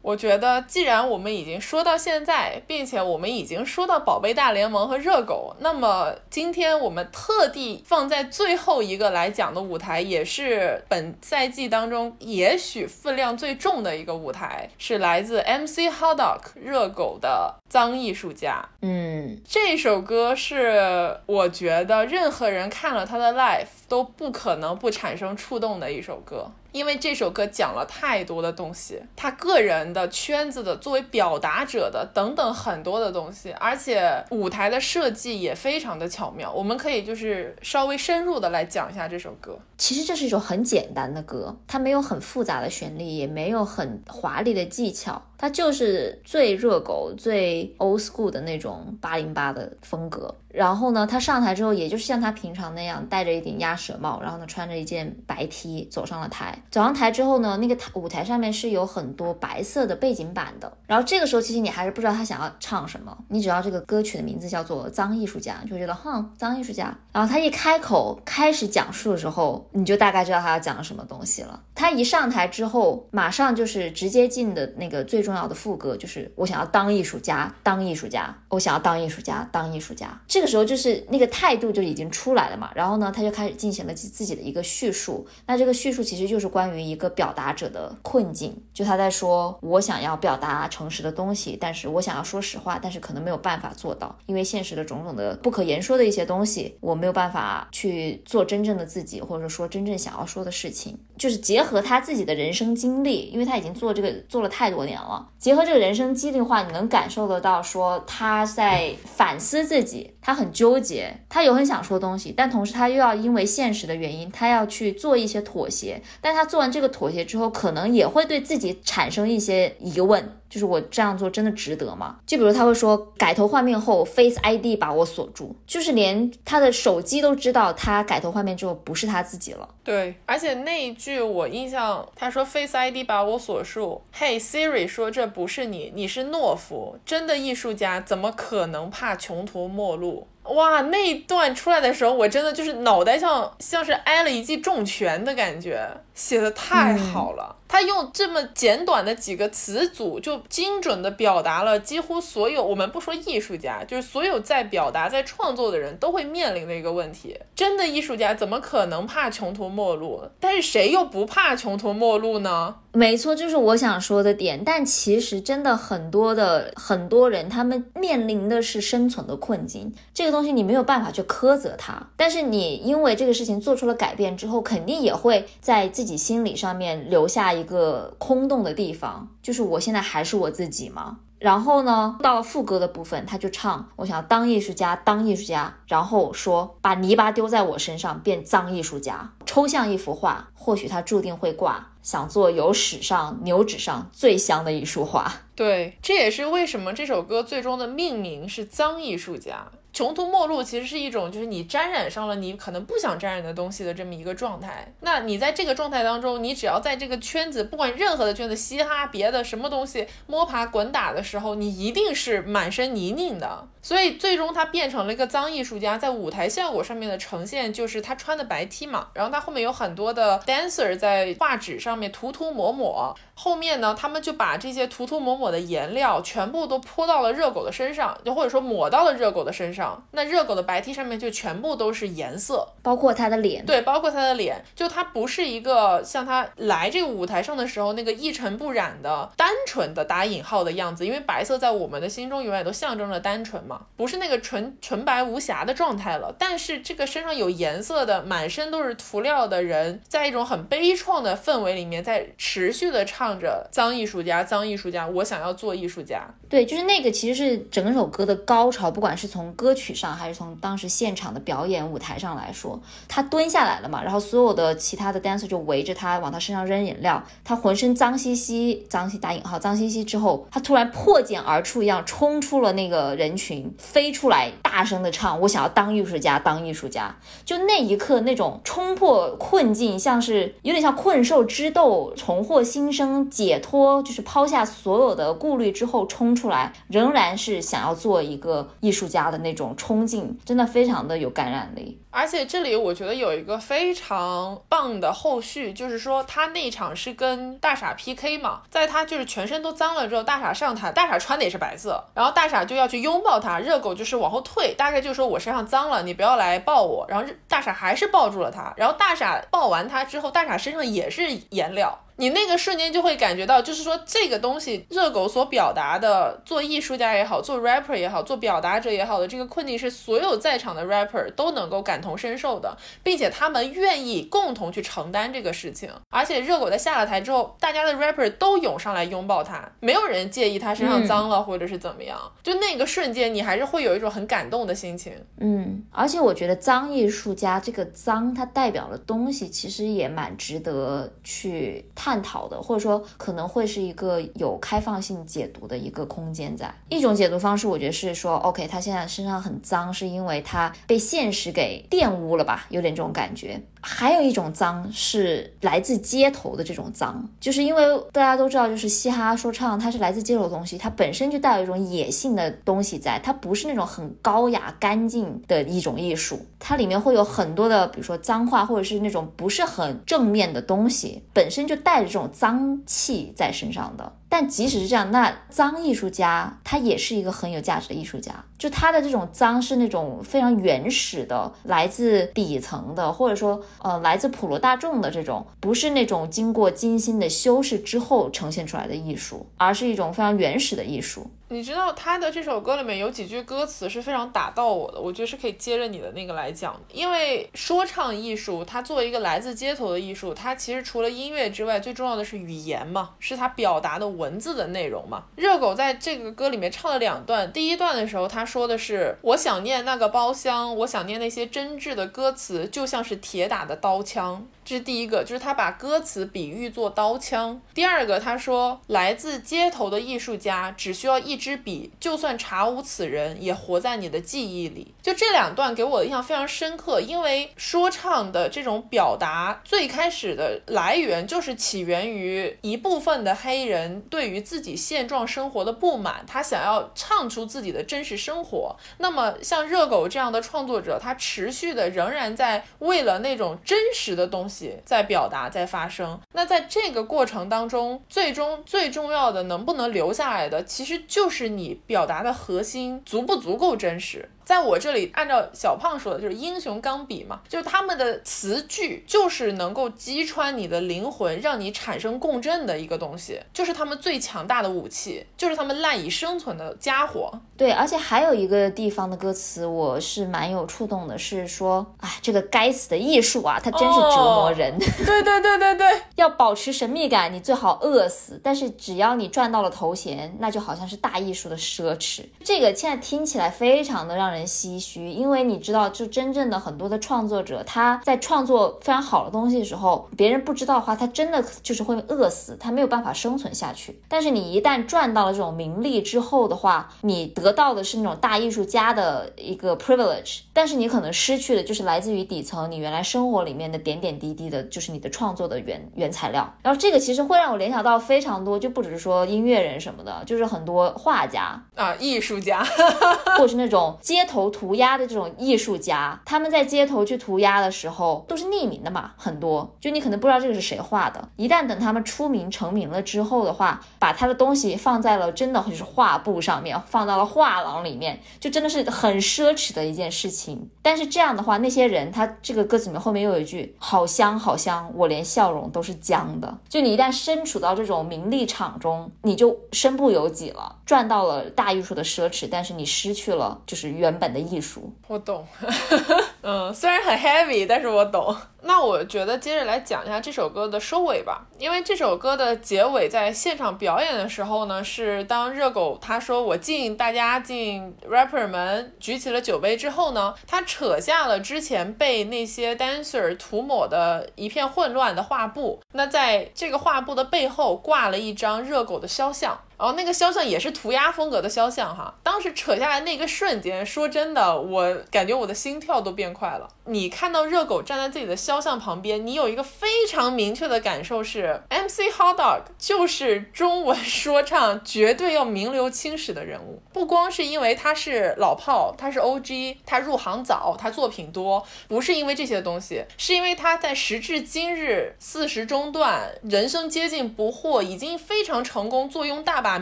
[0.02, 18.64] 我觉得，既然我们已经说到现在，并且我们已经说到宝贝大联盟和热狗，那么今天我们特地放在最后一个来讲的舞台，也是本赛季当中也许分量最重的一个舞台，是来自 MC Hotdog 热狗的《脏艺术家》。
[18.82, 26.50] 嗯，这首歌是我觉得任何人看了他的 live 都不可能不产生触动的一首歌。
[26.72, 36.50] 因为这首歌讲了太多的东西，他个人的圈子的作为表达者的等等很多的东西，而且舞台的设计也非常的巧妙。
[36.50, 39.60] 我们可以就是稍微深入的来讲一下这首歌。
[39.78, 45.22] 其实这是一首很简单的歌，它没有很复杂的旋律，也没有很华丽的技巧。
[45.42, 50.36] 它就是最热狗、最 old school 的那种八零八的风格。
[50.48, 56.62] 然后呢，他上台之后，也就是像他平常那样，戴着一顶鸭舌帽，然后呢，穿着一件白 T 走上了台。
[56.70, 60.72] 走上台之后呢，那个台舞台上面是有很多白色的背景板的。
[60.86, 66.94] 然后这个时候，其实你还是不知道他想要唱什么，你只要这个歌曲的名字叫做《脏艺术家》，就觉得哼，脏艺术家。
[67.14, 71.62] 然后他一开口开始讲述的时候，你就大概知道他要讲什么东西了。
[71.74, 80.22] 他一上台之后，马上就是直接进的那个最终重要的副歌，就是我想要当艺术家，当艺术家，我想要当艺术家，当艺术家。
[80.28, 82.70] 这个时候就是那个态度就已经出来了嘛。
[82.76, 85.26] 然后呢，他就开始进行了自己的一个叙述。
[85.46, 101.00] 那这个叙述其实就是关于一个表达者的困境，就他在说，我想要表达诚实的东西，但是我想要说实话，但是可能没有办法做到，因为现实的种种的不可言说的一些东西，我没有办法去做真正的自己，或者说真正想要说的事情。
[101.22, 105.24] 就是结合他自己的人生经历，因为他已经做这个做了太多年了。
[105.38, 116.02] 结合这个人生经历的话，你能感受得到，说他在反思自己，他很纠结，他有很想说东西，但同时他又要因为现实的原因，他要去做一些妥协。
[116.22, 120.38] 但他做完这个妥协之后，可能也会对自己产生一些疑问。
[120.52, 122.18] 就是我这样做真的值得吗？
[122.28, 129.70] 就比如他会说改头换面后，Face ID 把我锁住，就是连他的手机都知道他改头换面之后不是他自己了。
[129.82, 140.11] 对，而且那一句我印象，他说 Face ID 把我锁住，Hey Siri 说这不是你，你是懦夫，真的艺术家怎么可能怕穷途末路？
[140.43, 147.55] 哇，那一段出来的时候，我真的就是脑袋像像是挨了一记重拳的感觉，写的太好了。
[147.72, 157.40] 他用这么简短的几个词组，就精准的表达了几乎所有我们不说艺术家，就是所有在表达、在创作的人都会面临的一个问题。
[157.56, 160.22] 真的艺术家怎么可能怕穷途末路？
[160.42, 162.76] 但是谁又不怕穷途末路呢？
[162.94, 164.62] 没错，就是我想说的点。
[164.66, 169.94] 但其实真的很多的很多人，他们面临的是生存的困境。
[170.14, 179.30] 这个东西你没有办法去苛责他，但是你因为这个事情做出了改变之后，肯定也会在自己心理上面留下一一个空洞的地方。
[179.41, 181.20] 就是我现在还是我自己吗？
[181.39, 191.88] 然后呢，到了副歌的部分，他就唱：“我想当艺术家，当艺术家。”然后说：“把泥巴丢在我身上，变脏艺术家。”抽象一幅画，或许它注定会挂。
[192.03, 195.32] 想做有史上牛纸上最香的一束花。
[195.55, 199.68] 对，这也是为什么这首歌最终的命名是脏艺术家。
[199.94, 204.94] 穷途末路其实是一种，就是你沾染上了你可能不想沾染的东西的这么一个状态。
[205.02, 213.68] 那你在这个状态当中，你只要在这个圈子，不管任何的圈子，嘻哈别的什么东西，摸爬滚打的时候，你一定是满身泥泞的。
[213.84, 229.81] 所以最终他变成了一个脏艺术家，在舞台效果上面的呈现就是他穿的白 T 嘛，然后他后面有很多的 dancer 在画纸上面涂涂抹抹，后面呢，他们就把这些涂涂抹抹的颜料全部都泼到了热狗的身上，就或者说抹到了热狗的身上，
[230.12, 243.82] 那热狗的白 T 上面就全部都是颜色，包括他的脸，对，包括他的脸，就他不是一个像他来这个舞台上的时候那个一尘不染的单纯的打引号的样子，因为白色在我们的心中永远都象征着单纯嘛。
[243.96, 256.28] 不是那个纯纯白无瑕的状态了，但是这个身上有颜色的、满身都是涂料的人，在一种很悲怆的氛围里面，在持续的唱着“脏艺术家，脏艺术家，我想要做艺术家”。
[256.50, 277.16] 对，就是那个，其实是整首歌的高潮，不管是从歌歌曲上，还是从当时现场的表演舞台上来说，他蹲下来了嘛，然后所有的其他的 dancer 就围着他往他身上扔饮料，他浑身脏兮兮，脏兮打引号脏兮兮之后，他突然破茧而出一样冲出了那个人群，飞出来大声的唱：“我想要当艺术家，当艺术家。”
[277.46, 292.01] 就那一刻，那种冲破困境，像是有点像困兽之斗，重获新生，解脱，就是抛下所有的顾虑之后冲出来，仍然是想要做一个艺术家的那种种冲劲，真的非常的有感染力。
[292.12, 311.97] 而且这里我觉得有一个非常棒的后续，就是说他那场是跟大傻 PK 嘛，在他就是全身都脏了之后，大傻上台，大傻穿的也是白色，然后大傻就要去拥抱他，热狗就是往后退，大概就是说我身上脏了，你不要来抱我，然后大傻还是抱住了他，然后大傻抱完他之后，大傻身上也是颜料。
[312.18, 325.89] 你那个瞬间就会感觉到，就是说这个东西，热狗所表达的，做艺术家也好，做 rapper 也好，做表达者也好的这个困境，是所有在场的 rapper 都能够感同身受的，并且他们愿意共同去承担这个事情。
[326.10, 332.20] 而且热狗在下了台之后，大家的 rapper 都涌上来拥抱他，没有人介意他身上脏了或者是怎么样。
[332.43, 335.12] 就那个瞬间，你还是会有一种很感动的心情。
[335.39, 342.12] 嗯，而且我觉得脏艺术家这个脏，它代表的东西其实也蛮值得去探。
[342.12, 353.62] 探讨的，或者说可能会是一个有开放性解读的一个空间，在一种解读方式，我觉得是说，OK，他现在身上很脏，是因为他被现实给玷污了吧，有点这种感觉。
[353.82, 374.14] 还有一种脏是来自街头的这种脏，就是因为大家都知道，就是嘻哈说唱，它是来自街头的东西，它本身就带有一种野性的东西在，它不是那种很高雅干净的一种艺术，它里面会有很多的，比如说脏话，或者是那种不是很正面的东西，本身就带着这种脏气在身上的。
[374.30, 378.32] 但即使是这样，那脏艺术家他也是一个很有价值的艺术家。
[378.58, 391.30] 就他的这种脏是那种非常原始的，来自底层的，或者说呃来自普罗大众的这种，不是那种经过精心的修饰之后呈现出来的艺术，而是一种非常原始的艺术。
[391.52, 396.80] 你知道他的这首歌里面有几句歌词是非常打到我的，我觉得是可以接着你的那个来讲。
[396.93, 405.26] 因为说唱艺术，它作为一个来自街头的艺术，它其实除了音乐之外，最重要的是语言嘛，是它表达的文字的内容嘛。
[405.36, 417.62] 热狗在这个歌里面唱了两段，第一段的时候他说的是：“我想念那个包厢，我想念那些真挚的歌词，就像是铁打的刀枪。”这是第一个，就是他把歌词比喻作刀枪。
[417.74, 424.94] 第二个，他说来自街头的艺术家只需要一支笔，就算查无此人，也活在你的记忆里。
[425.02, 438.74] 就这两段给我的印象非常深刻，因为说唱的这种表达最开始的来源就是起源于一部分的黑人对于自己现状生活的不满，他想要唱出自己的真实生活。
[439.00, 444.61] 那么像热狗这样的创作者，他持续的仍然在为了那种真实的东西。
[444.86, 446.20] 在表达，在发生。
[446.34, 454.30] 那在这个过程当中，最终最重要的能不能留下来的，其实就是你表达的核心足不足够真实。
[454.52, 467.32] 在我这里，按照小胖说的，就是英雄钢笔嘛，就是他们的词句，就是能够击穿你的灵魂，让你产生共振的一个东西，就是他们最强大的武器，就是他们赖以生存的家伙。
[467.56, 474.78] 对，而且还有一个地方的歌词，我是蛮有触动的，是说，哎，这个该死的艺术啊，它真是折磨人。
[474.78, 478.38] 对对对对对， 要保持神秘感，你最好饿死。
[478.43, 482.26] 但是只要你赚到了头衔，那就好像是大艺术的奢侈。
[482.43, 484.41] 这个现在听起来非常的让人。
[484.46, 494.02] 唏嘘，因为你知道，就真正的很多的创作者，他在创作非常好的东西的时候，别人不知道的话，他真的就是会饿死，他没有办法生存下去。
[494.08, 506.50] 但是你一旦赚到了这种名利之后的话，你得到的是那种大艺术家的一个 privilege，但是你可能失去的就是来自于底层你原来生活里面的点点滴滴的，就是你的创作的原原材料。
[506.62, 512.64] 然后这个其实会让我联想到非常多，就不只是说音乐人什么的，就是很多画家 啊，艺术家，
[513.38, 514.21] 或是那种街。
[514.22, 521.28] 街头涂鸦的这种艺术家，他们在街头去涂鸦的时候都是匿名的嘛，很多就你可能不知道这个是谁画的。
[521.38, 530.70] 一旦等他们出名成名了之后的话，把他的东西放在了真的就是画布上面，放到了画廊里面，就真的是很奢侈的一件事情。
[530.84, 536.56] 但是这样的话，那些人他这个歌词里面后面又有一句“好香好香”，我连笑容都是僵的。
[536.70, 544.11] 就你一旦身处到这种名利场中，你就身不由己了，赚到了大艺术的奢侈，但是你失去了就是原。
[544.12, 544.93] 原本的艺术。
[545.07, 545.47] 我懂，
[546.43, 548.36] 嗯，虽然很 heavy，但是我懂。
[548.64, 569.59] 那我觉得接着来讲一下这首歌的收尾吧，因为这首歌的结尾在现场表演的时候呢，是当热狗他说我敬大家敬 rapper 们举起了酒杯之后呢，他扯下了之前被那些 dancer 涂抹的一片混乱的画布，那在这个画布的背后挂了一张热狗的肖像。
[569.82, 576.70] 然后那个肖像也是涂鸦风格的肖像哈，当时扯下来那个瞬间，说真的，我感觉我的心跳都变快了。
[576.86, 586.82] 你看到热狗站在自己的肖像旁边，你有一个非常明确的感受是，MC Hot Dog 就是中文 说唱绝对要名留青史的人物。
[586.94, 599.82] 不光是因为他是老炮，他是 OG，他入行早，他作品多，不是因为这些东西，是因为他在时至今日四十中段，人生接近不惑，已经非常成功，坐拥大把。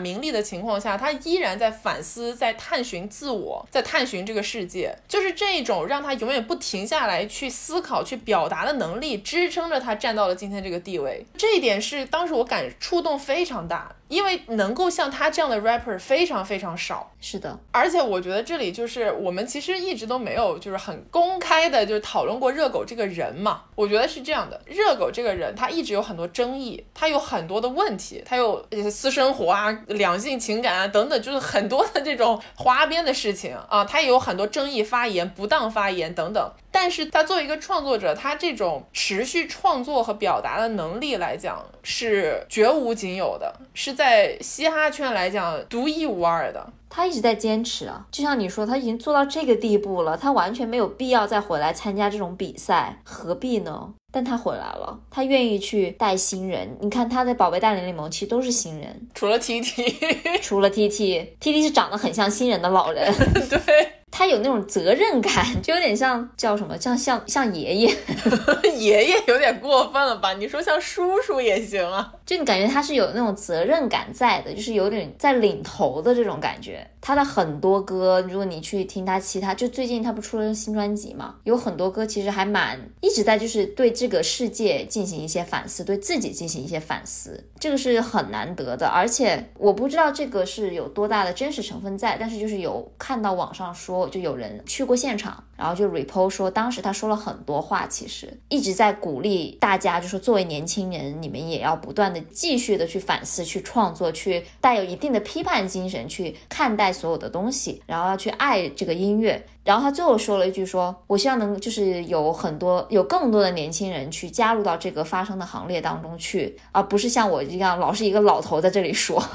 [0.00, 11.24] 名利的情况下，他依然在反思，在探寻自我，在探寻这个世界，就是这种让他永远不停下下来去思考、去表达的能力，支撑着他站到了今天这个地位。
[11.38, 13.90] 这一点是当时我感触动非常大。
[14.10, 23.62] 因为能够像他这样的 rapper 非常非常少，是的，而且我觉得这里就是我们其实一直都没有就是很公开的，就是讨论过热狗这个人嘛。
[23.76, 36.52] 我觉得是这样的，热狗这个人他一直有很多争议，他有很多的问题，他有私生活啊、两性情感啊等等，就是很多的这种花边的事情啊，他也有很多争议发言、不当发言等等。
[36.72, 46.72] 但是他作为一个创作者，他这种持续创作和表达的能力来讲是绝无仅有的，是在嘻哈圈来讲独一无二的。
[46.88, 53.92] 他一直在坚持啊，就像你说，他已经做到这个地步了，他完全没有必要再回来参加这种比赛，何必呢？
[54.10, 56.74] 但他回来了，他愿意去带新人。
[56.80, 59.94] 你看他的宝贝大龄联盟其实都是新人，除了 T T，
[60.40, 63.14] 除了 T T，T T 是长得很像新人的老人，
[63.50, 63.99] 对。
[64.10, 67.96] 他有那种责任感， 就有点像叫什么，像像像爷爷，
[68.76, 70.32] 爷爷有点过分了吧？
[70.34, 76.86] 你说像叔叔也行啊，就你感觉他是有那种责任感在的，就是有点在领头的这种感觉。
[77.02, 88.86] 他的很多歌，如果你去听他其他，就最近他不出了新专辑嘛，有很多歌其实还蛮一直在就是对这个世界进行一些反思，对自己进行一些反思，这个是很难得的。
[88.86, 93.99] 而且我不知道这个是有多大的真实成分在，但是就是有看到网上说。
[94.08, 109.44] 就有人去过现场，然后就 report 说，当时他说了很多话，其实一直在鼓励大家，就说作为年轻人，你们也要不断的继续的去反思、去创作、去带有一定的批判精神去看待所有的东西，然后要去爱这个音乐。
[109.62, 119.22] 然后他最后说了一句，说我希望能就是有很多有更多的年轻人去加入到这个发声的行列当中去，而不是像我一样老是一个老头在这里说。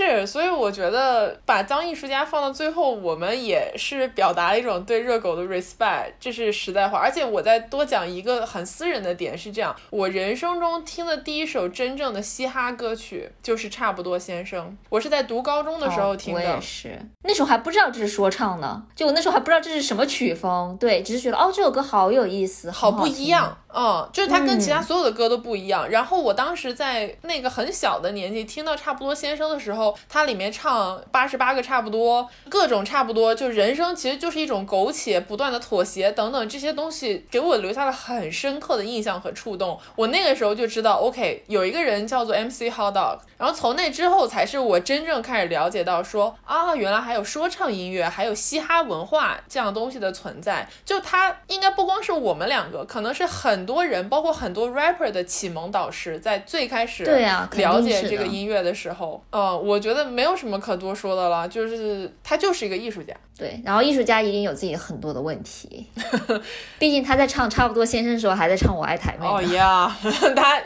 [0.00, 6.98] 是，所以我觉得把当艺术家放到最后，我们也是表达了一种对热狗的 respect，这是实在话。
[6.98, 16.40] 而且我再多讲一个很私人的点是这样，我人生中听的第一首真正的嘻哈歌曲就是《差不多先生》，我是在读高中的时候听的。
[16.40, 23.54] 我也是，那时候还不知道这是说唱呢，就我那时候还不知道这是什么曲风，对，只是觉得哦这首歌好有意思，好不一样。
[23.74, 25.88] 嗯，就是他跟其他所有的歌都不一样。
[25.88, 39.78] 然后我当时在那个很小的年纪听到《差不多先生》的时候，他里面唱八十八个差不多，各种差不多，就人生其实就是一种苟且，不断的妥协等等这些东西，给我留下了很深刻的印象和触动。
[39.96, 43.18] 我那个时候就知道，OK，有一个人叫做 MC Hot Dog。
[43.38, 50.68] 然后从那之后，才是我真正开始了解到，说啊，原来还有说唱音乐，还有嘻哈文化这样东西的存在。
[50.84, 63.14] 就他应该不光是我们两个，可能是很多人，包括很多 rapper 的启蒙导师，在最开始对呀了解这个音乐的时候，呃，我觉得没有什么可多说的了，就是他就是一个艺术家。
[63.38, 65.86] 对，然后艺术家一定有自己很多的问题，
[66.78, 69.26] 毕竟他在唱差不多先生的时候，还在唱我爱台妹。
[69.26, 69.96] 哦 呀，
[70.36, 70.60] 他。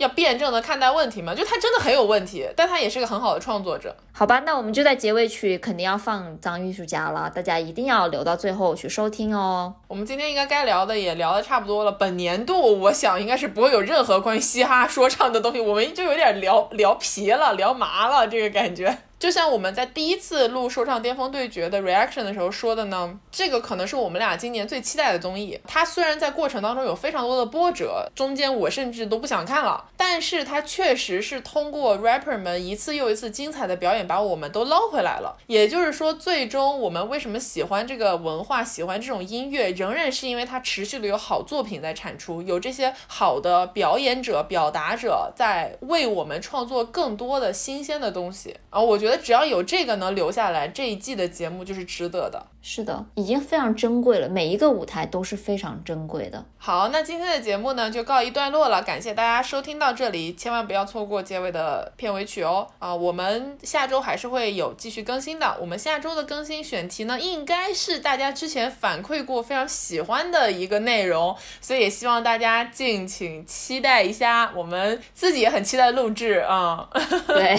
[0.00, 1.34] 要辩证的看待问题嘛？
[1.34, 3.94] 就他真的很有问题，但他也是个很好的创作者。
[4.12, 9.74] 好吧，那我们就在结尾曲肯定要放《张艺术家》了，大家一定要留到最后去收听哦。
[9.86, 11.92] 我们今天应该该聊的也聊的差不多了。
[11.92, 18.96] 本年度我想应该是不会有任何关于嘻哈说唱的东西，我们就有点聊聊皮了，聊麻了这个感觉。
[19.20, 25.60] 就像我们在第一次录说唱巅峰对决的 reaction 的时候说的呢，这个可能是我们俩今年最期待的综艺。
[25.66, 35.36] 它虽然在过程当中有非常多的波折，中间我甚至都不想看了，但是它确实是通过 rapper 们一次又一次精彩的表演，把我们都捞回来了。
[35.46, 48.56] 也就是说，最终我们为什么喜欢这个文化，喜欢这种音乐，仍然是因为它持续的有好作品在产出，有这些好的表演者、表达者在为我们创作更多的新鲜的东西。
[48.70, 52.46] 啊，我觉得只要有这个能留下来，这一季的节目就是值得的。
[52.62, 56.44] 是的，已经非常珍贵了，每一个舞台都是非常珍贵的。
[56.58, 62.66] 好，那今天的节目呢就告一段落了，感谢大家收听到这里，千万不要错过结尾的片尾曲哦。
[62.78, 65.56] 啊，我们下周还是会有继续更新的。
[65.58, 74.52] 我们下周的更新选题呢，应该是大家之前反馈过非常喜欢的一个内容，所以也希望大家敬请期待一下。
[74.54, 76.90] 我们自己也很期待录制啊。
[77.26, 77.56] 对，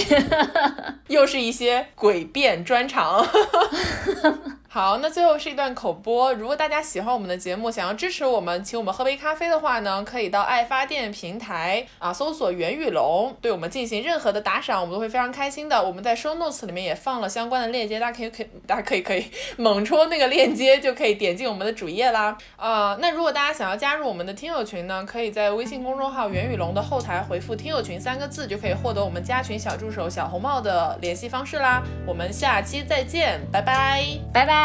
[1.10, 3.28] 又是一些诡辩专场。
[4.74, 6.32] 好，那最后是一段口播。
[6.32, 15.84] 如果大家喜欢我们的节目，想要支持我们，请我们喝杯咖啡的话呢，可以到爱发电平台啊，搜索袁宇龙，对我们进行任何的打赏，我们都会非常开心的。
[15.84, 19.26] 我们在 show notes 里面也放了相关的链接，大家可以可以，大家可以可以
[19.58, 22.38] 猛戳那个链接，就可以点进我们的主页啦。
[22.56, 31.84] 啊，那如果大家想要加入我们的听友群呢，可以在微信公众号袁宇龙的后台回复“听友群”三个字，就可以获得我们加群小助手小红帽的联系方式啦。
[32.08, 34.61] 我们下期再见，拜拜，拜拜。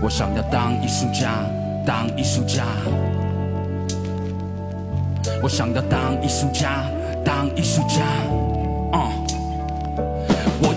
[0.00, 1.44] 我想要当艺术家，
[1.86, 2.64] 当艺术家。
[5.42, 6.84] 我想要当艺术家，
[7.24, 8.00] 当艺术家。
[8.92, 9.10] 嗯，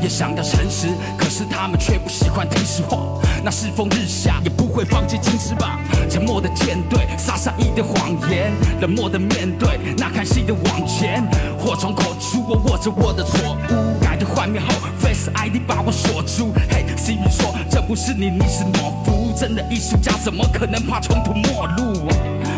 [0.06, 0.88] 也想要诚实，
[1.18, 3.00] 可是他们却不喜欢听实话。
[3.44, 5.80] 那世风日下，也不会放弃金翅膀。
[6.08, 11.28] 沉默的舰队，撒上一点谎言，冷漠的面对，那看戏的往前。
[11.58, 16.54] 祸从口出，我握着我的错误，改头换面后，Face ID 把我锁住。
[16.70, 19.34] 嘿，Siri 说这不是你，你是懦夫。
[19.36, 22.08] 真的艺术家怎么可能怕穷途末路？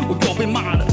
[0.06, 0.84] 我又被骂了，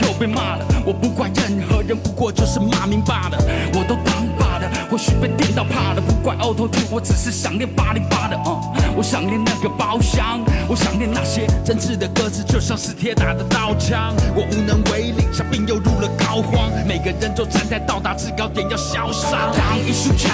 [0.00, 0.64] 又被骂了。
[0.84, 3.38] 我不怪任何人，不过就是骂名罢了。
[3.74, 6.00] 我都当爸的，或许被电到怕了。
[6.00, 8.36] 不怪 Auto Tune，我只是想念八零八的。
[8.46, 14.14] 嗯，我想念那个包厢，我想念那些真挚的歌词，就像是铁打的刀枪。
[14.34, 16.70] 我无能为力，像病又入了膏肓。
[16.86, 19.50] 每个人都站在到达制高点要潇洒。
[19.56, 20.30] 当艺术家，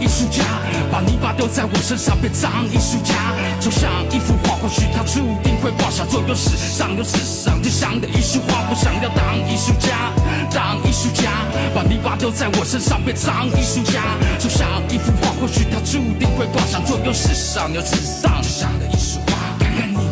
[0.00, 0.42] 艺术家，
[0.90, 2.50] 把泥巴丢在我身上变脏。
[2.70, 3.14] 艺术家
[3.60, 8.64] 就像一幅画，或许它注定会挂上，就有史上有史上最香的一束花。
[8.70, 10.12] 我想要当艺术家，
[10.50, 11.30] 当艺术家，
[11.74, 13.46] 把泥巴丢在我身上变脏。
[13.48, 14.02] 艺术家
[14.38, 19.23] 就像一幅画，或许它注定会挂上，就有史上有史上最香的一束。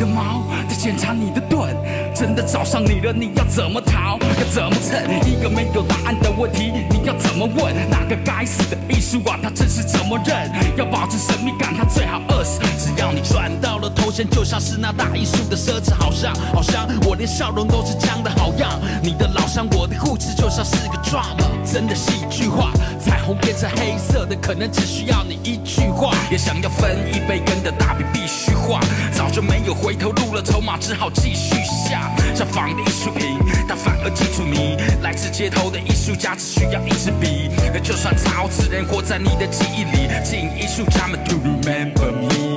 [0.03, 1.71] 的毛，在检查你的盾，
[2.13, 4.19] 真的找上你了，你要怎么逃？
[4.19, 4.99] 要怎么蹭？
[5.25, 7.73] 一个没有答案的问题，你要怎么问？
[7.89, 10.51] 那个该死的艺术啊，他真是怎么认？
[10.77, 12.59] 要保持神秘感，他最好饿死。
[12.77, 18.81] 只要你赚到了头衔，就像是那大艺术的奢侈，好像好像我连笑容都是僵的好样。
[19.05, 22.73] 你的老乡，我的故事就像是个 drama，真的戏剧化。
[22.99, 26.13] 彩虹变成黑色的，可能只需要你一句话。
[26.29, 28.81] 也想要分一杯羹的大饼必须画，
[29.13, 31.55] 早就没有回投入了，筹码只好继续
[31.89, 32.11] 下。
[32.35, 33.39] 像仿的艺术品，
[33.69, 34.77] 他反而记住你。
[35.03, 37.51] 来自街头的艺术家只需要一支笔，
[37.83, 42.52] 就算超自然活在你的记忆里，请艺术家们 to remember me。